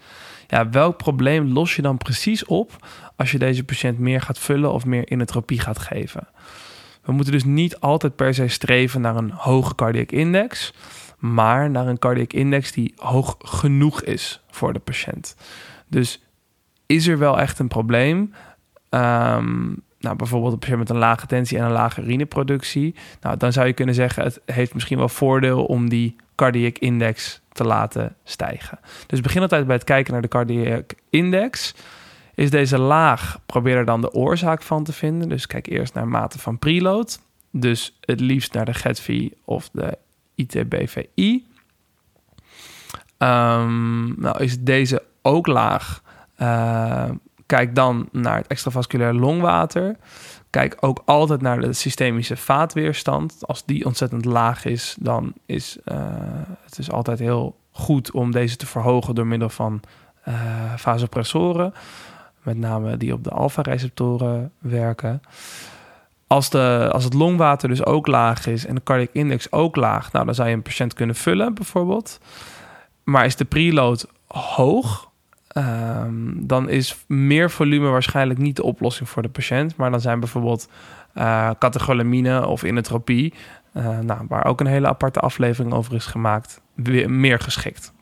Ja, 0.47 0.69
welk 0.69 0.97
probleem 0.97 1.47
los 1.47 1.75
je 1.75 1.81
dan 1.81 1.97
precies 1.97 2.45
op 2.45 2.87
als 3.15 3.31
je 3.31 3.39
deze 3.39 3.63
patiënt 3.63 3.99
meer 3.99 4.21
gaat 4.21 4.39
vullen 4.39 4.73
of 4.73 4.85
meer 4.85 5.11
inotropie 5.11 5.59
gaat 5.59 5.79
geven? 5.79 6.27
We 7.03 7.11
moeten 7.11 7.33
dus 7.33 7.43
niet 7.43 7.79
altijd 7.79 8.15
per 8.15 8.33
se 8.33 8.47
streven 8.47 9.01
naar 9.01 9.15
een 9.15 9.31
hoge 9.31 9.75
cardiac 9.75 10.11
index, 10.11 10.73
maar 11.17 11.69
naar 11.69 11.87
een 11.87 11.99
cardiac 11.99 12.33
index 12.33 12.71
die 12.71 12.93
hoog 12.95 13.35
genoeg 13.39 14.01
is 14.01 14.43
voor 14.49 14.73
de 14.73 14.79
patiënt. 14.79 15.35
Dus 15.87 16.21
is 16.85 17.07
er 17.07 17.17
wel 17.17 17.39
echt 17.39 17.59
een 17.59 17.67
probleem? 17.67 18.33
Um, 18.89 19.83
nou, 20.05 20.17
bijvoorbeeld 20.17 20.53
een 20.53 20.59
patiënt 20.59 20.79
met 20.79 20.89
een 20.89 20.97
lage 20.97 21.25
tensie 21.25 21.57
en 21.57 21.63
een 21.63 21.71
lage 21.71 22.01
urineproductie. 22.01 22.95
Nou, 23.21 23.37
dan 23.37 23.53
zou 23.53 23.67
je 23.67 23.73
kunnen 23.73 23.95
zeggen, 23.95 24.23
het 24.23 24.41
heeft 24.45 24.73
misschien 24.73 24.97
wel 24.97 25.09
voordeel 25.09 25.65
om 25.65 25.89
die 25.89 26.15
cardiac 26.35 26.77
index 26.77 27.41
te 27.51 27.63
laten 27.63 28.15
stijgen. 28.23 28.79
Dus 29.07 29.21
begin 29.21 29.41
altijd 29.41 29.65
bij 29.65 29.75
het 29.75 29.83
kijken 29.83 30.13
naar 30.13 30.21
de 30.21 30.27
cardiac 30.27 30.93
index. 31.09 31.75
Is 32.35 32.49
deze 32.49 32.77
laag, 32.77 33.39
probeer 33.45 33.75
er 33.75 33.85
dan 33.85 34.01
de 34.01 34.13
oorzaak 34.13 34.61
van 34.61 34.83
te 34.83 34.93
vinden. 34.93 35.29
Dus 35.29 35.47
kijk 35.47 35.67
eerst 35.67 35.93
naar 35.93 36.07
mate 36.07 36.39
van 36.39 36.59
preload. 36.59 37.19
Dus 37.51 37.97
het 38.01 38.19
liefst 38.19 38.53
naar 38.53 38.65
de 38.65 38.73
GETV 38.73 39.29
of 39.45 39.69
de 39.73 39.97
ITBVI. 40.35 41.45
Ehm, 43.17 44.21
nou, 44.21 44.43
is 44.43 44.59
deze 44.59 45.03
ook 45.21 45.47
laag? 45.47 46.01
Uh, 46.37 47.09
kijk 47.45 47.75
dan 47.75 48.09
naar 48.11 48.37
het 48.37 48.47
extravasculair 48.47 49.13
longwater. 49.13 49.95
Kijk 50.49 50.77
ook 50.79 51.01
altijd 51.05 51.41
naar 51.41 51.59
de 51.59 51.73
systemische 51.73 52.37
vaatweerstand. 52.37 53.37
Als 53.41 53.65
die 53.65 53.85
ontzettend 53.85 54.25
laag 54.25 54.65
is, 54.65 54.95
dan 54.99 55.33
is 55.45 55.77
uh, 55.85 55.97
het 56.63 56.79
is 56.79 56.91
altijd 56.91 57.19
heel 57.19 57.55
goed 57.71 58.11
om 58.11 58.31
deze 58.31 58.55
te 58.55 58.65
verhogen 58.65 59.15
door 59.15 59.27
middel 59.27 59.49
van 59.49 59.81
uh, 60.27 60.35
vasopressoren 60.75 61.73
met 62.45 62.57
name 62.57 62.97
die 62.97 63.13
op 63.13 63.23
de 63.23 63.29
alfa-receptoren 63.29 64.51
werken. 64.57 65.21
Als, 66.27 66.49
de, 66.49 66.89
als 66.91 67.03
het 67.03 67.13
longwater 67.13 67.69
dus 67.69 67.85
ook 67.85 68.07
laag 68.07 68.47
is 68.47 68.65
en 68.65 68.75
de 68.75 68.83
cardiac 68.83 69.09
index 69.11 69.51
ook 69.51 69.75
laag, 69.75 70.11
nou, 70.11 70.25
dan 70.25 70.35
zou 70.35 70.49
je 70.49 70.55
een 70.55 70.61
patiënt 70.61 70.93
kunnen 70.93 71.15
vullen 71.15 71.53
bijvoorbeeld. 71.53 72.19
Maar 73.03 73.25
is 73.25 73.35
de 73.35 73.45
preload 73.45 74.07
hoog, 74.27 75.09
um, 75.57 76.47
dan 76.47 76.69
is 76.69 77.03
meer 77.07 77.51
volume 77.51 77.89
waarschijnlijk 77.89 78.39
niet 78.39 78.55
de 78.55 78.63
oplossing 78.63 79.09
voor 79.09 79.21
de 79.21 79.29
patiënt. 79.29 79.75
Maar 79.75 79.91
dan 79.91 80.01
zijn 80.01 80.19
bijvoorbeeld 80.19 80.69
uh, 81.17 81.49
catecholamine 81.59 82.47
of 82.47 82.63
inotropie, 82.63 83.33
uh, 83.73 83.99
nou, 83.99 84.25
waar 84.27 84.45
ook 84.45 84.59
een 84.59 84.65
hele 84.65 84.87
aparte 84.87 85.19
aflevering 85.19 85.73
over 85.73 85.93
is 85.93 86.05
gemaakt, 86.05 86.61
weer 86.73 87.09
meer 87.09 87.39
geschikt. 87.39 87.93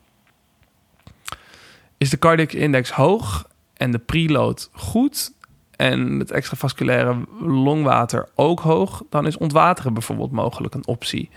Is 1.98 2.10
de 2.10 2.18
cardiac 2.18 2.52
index 2.52 2.90
hoog 2.90 3.48
en 3.74 3.90
de 3.90 3.98
preload 3.98 4.70
goed 4.72 5.32
en 5.76 6.18
het 6.18 6.30
extravasculaire 6.30 7.16
longwater 7.40 8.28
ook 8.34 8.60
hoog, 8.60 9.02
dan 9.10 9.26
is 9.26 9.36
ontwateren 9.36 9.94
bijvoorbeeld 9.94 10.32
mogelijk 10.32 10.74
een 10.74 10.86
optie. 10.86 11.30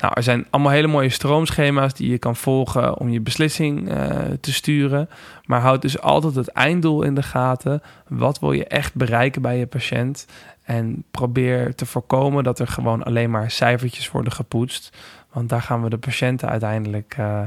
Nou, 0.00 0.12
er 0.16 0.22
zijn 0.22 0.46
allemaal 0.50 0.72
hele 0.72 0.86
mooie 0.86 1.08
stroomschema's 1.08 1.94
die 1.94 2.10
je 2.10 2.18
kan 2.18 2.36
volgen 2.36 2.98
om 2.98 3.08
je 3.08 3.20
beslissing 3.20 3.92
uh, 3.92 4.08
te 4.40 4.52
sturen. 4.52 5.08
Maar 5.44 5.60
houd 5.60 5.82
dus 5.82 6.00
altijd 6.00 6.34
het 6.34 6.48
einddoel 6.48 7.02
in 7.02 7.14
de 7.14 7.22
gaten. 7.22 7.82
Wat 8.08 8.38
wil 8.38 8.52
je 8.52 8.64
echt 8.64 8.94
bereiken 8.94 9.42
bij 9.42 9.58
je 9.58 9.66
patiënt? 9.66 10.26
En 10.62 11.04
probeer 11.10 11.74
te 11.74 11.86
voorkomen 11.86 12.44
dat 12.44 12.58
er 12.58 12.66
gewoon 12.66 13.02
alleen 13.02 13.30
maar 13.30 13.50
cijfertjes 13.50 14.10
worden 14.10 14.32
gepoetst. 14.32 14.96
Want 15.32 15.48
daar 15.48 15.62
gaan 15.62 15.82
we 15.82 15.90
de 15.90 15.98
patiënten 15.98 16.48
uiteindelijk 16.48 17.16
uh, 17.20 17.40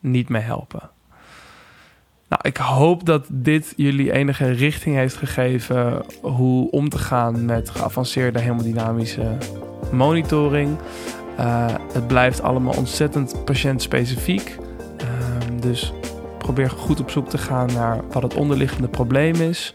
niet 0.00 0.28
mee 0.28 0.42
helpen. 0.42 0.90
Nou, 2.28 2.40
ik 2.42 2.56
hoop 2.56 3.06
dat 3.06 3.26
dit 3.30 3.72
jullie 3.76 4.12
enige 4.12 4.50
richting 4.50 4.96
heeft 4.96 5.16
gegeven 5.16 6.04
hoe 6.22 6.70
om 6.70 6.88
te 6.88 6.98
gaan 6.98 7.44
met 7.44 7.70
geavanceerde 7.70 8.38
hemodynamische 8.38 9.36
monitoring. 9.92 10.78
Uh, 11.40 11.66
het 11.92 12.06
blijft 12.06 12.42
allemaal 12.42 12.74
ontzettend 12.76 13.44
patiëntspecifiek. 13.44 14.56
Uh, 15.00 15.06
dus 15.60 15.92
probeer 16.38 16.70
goed 16.70 17.00
op 17.00 17.10
zoek 17.10 17.28
te 17.28 17.38
gaan 17.38 17.72
naar 17.72 18.00
wat 18.12 18.22
het 18.22 18.34
onderliggende 18.34 18.88
probleem 18.88 19.34
is. 19.34 19.72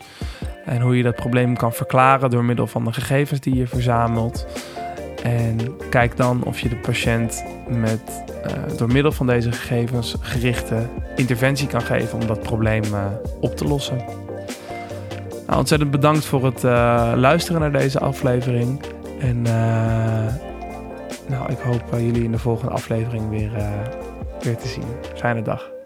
En 0.66 0.82
hoe 0.82 0.98
je 0.98 1.04
dat 1.04 1.16
probleem 1.16 1.58
kan 1.58 1.74
verklaren 1.74 2.30
door 2.30 2.44
middel 2.44 2.68
van 2.68 2.86
de 2.86 2.94
gegevens 2.94 3.40
die 3.40 3.56
je 3.56 3.68
verzamelt. 3.68 4.46
En 5.24 5.58
kijk 5.90 6.18
dan 6.18 6.44
of 6.44 6.60
je 6.60 6.70
de 6.70 6.76
patiënt 6.76 7.44
met, 7.68 8.24
uh, 8.46 8.78
door 8.78 8.92
middel 8.92 9.12
van 9.12 9.28
deze 9.28 9.52
gegevens 9.52 10.16
gerichte 10.20 10.88
interventie 11.16 11.68
kan 11.68 11.82
geven 11.82 12.20
om 12.20 12.28
dat 12.28 12.42
probleem 12.42 12.84
uh, 12.84 13.06
op 13.40 13.58
te 13.58 13.66
lossen. 13.66 13.98
Nou, 15.48 15.60
ontzettend 15.60 15.92
bedankt 15.92 16.26
voor 16.26 16.46
het 16.46 16.64
luisteren 17.18 17.62
naar 17.62 17.72
deze 17.72 18.00
aflevering. 18.00 18.82
En 19.20 19.46
nou, 21.32 21.52
ik 21.52 21.60
hoop 21.60 21.84
jullie 21.92 22.24
in 22.24 22.32
de 22.32 22.38
volgende 22.38 22.72
aflevering 22.72 23.30
weer, 23.30 23.52
weer 24.42 24.58
te 24.58 24.68
zien. 24.68 24.84
Fijne 25.16 25.42
dag. 25.42 25.81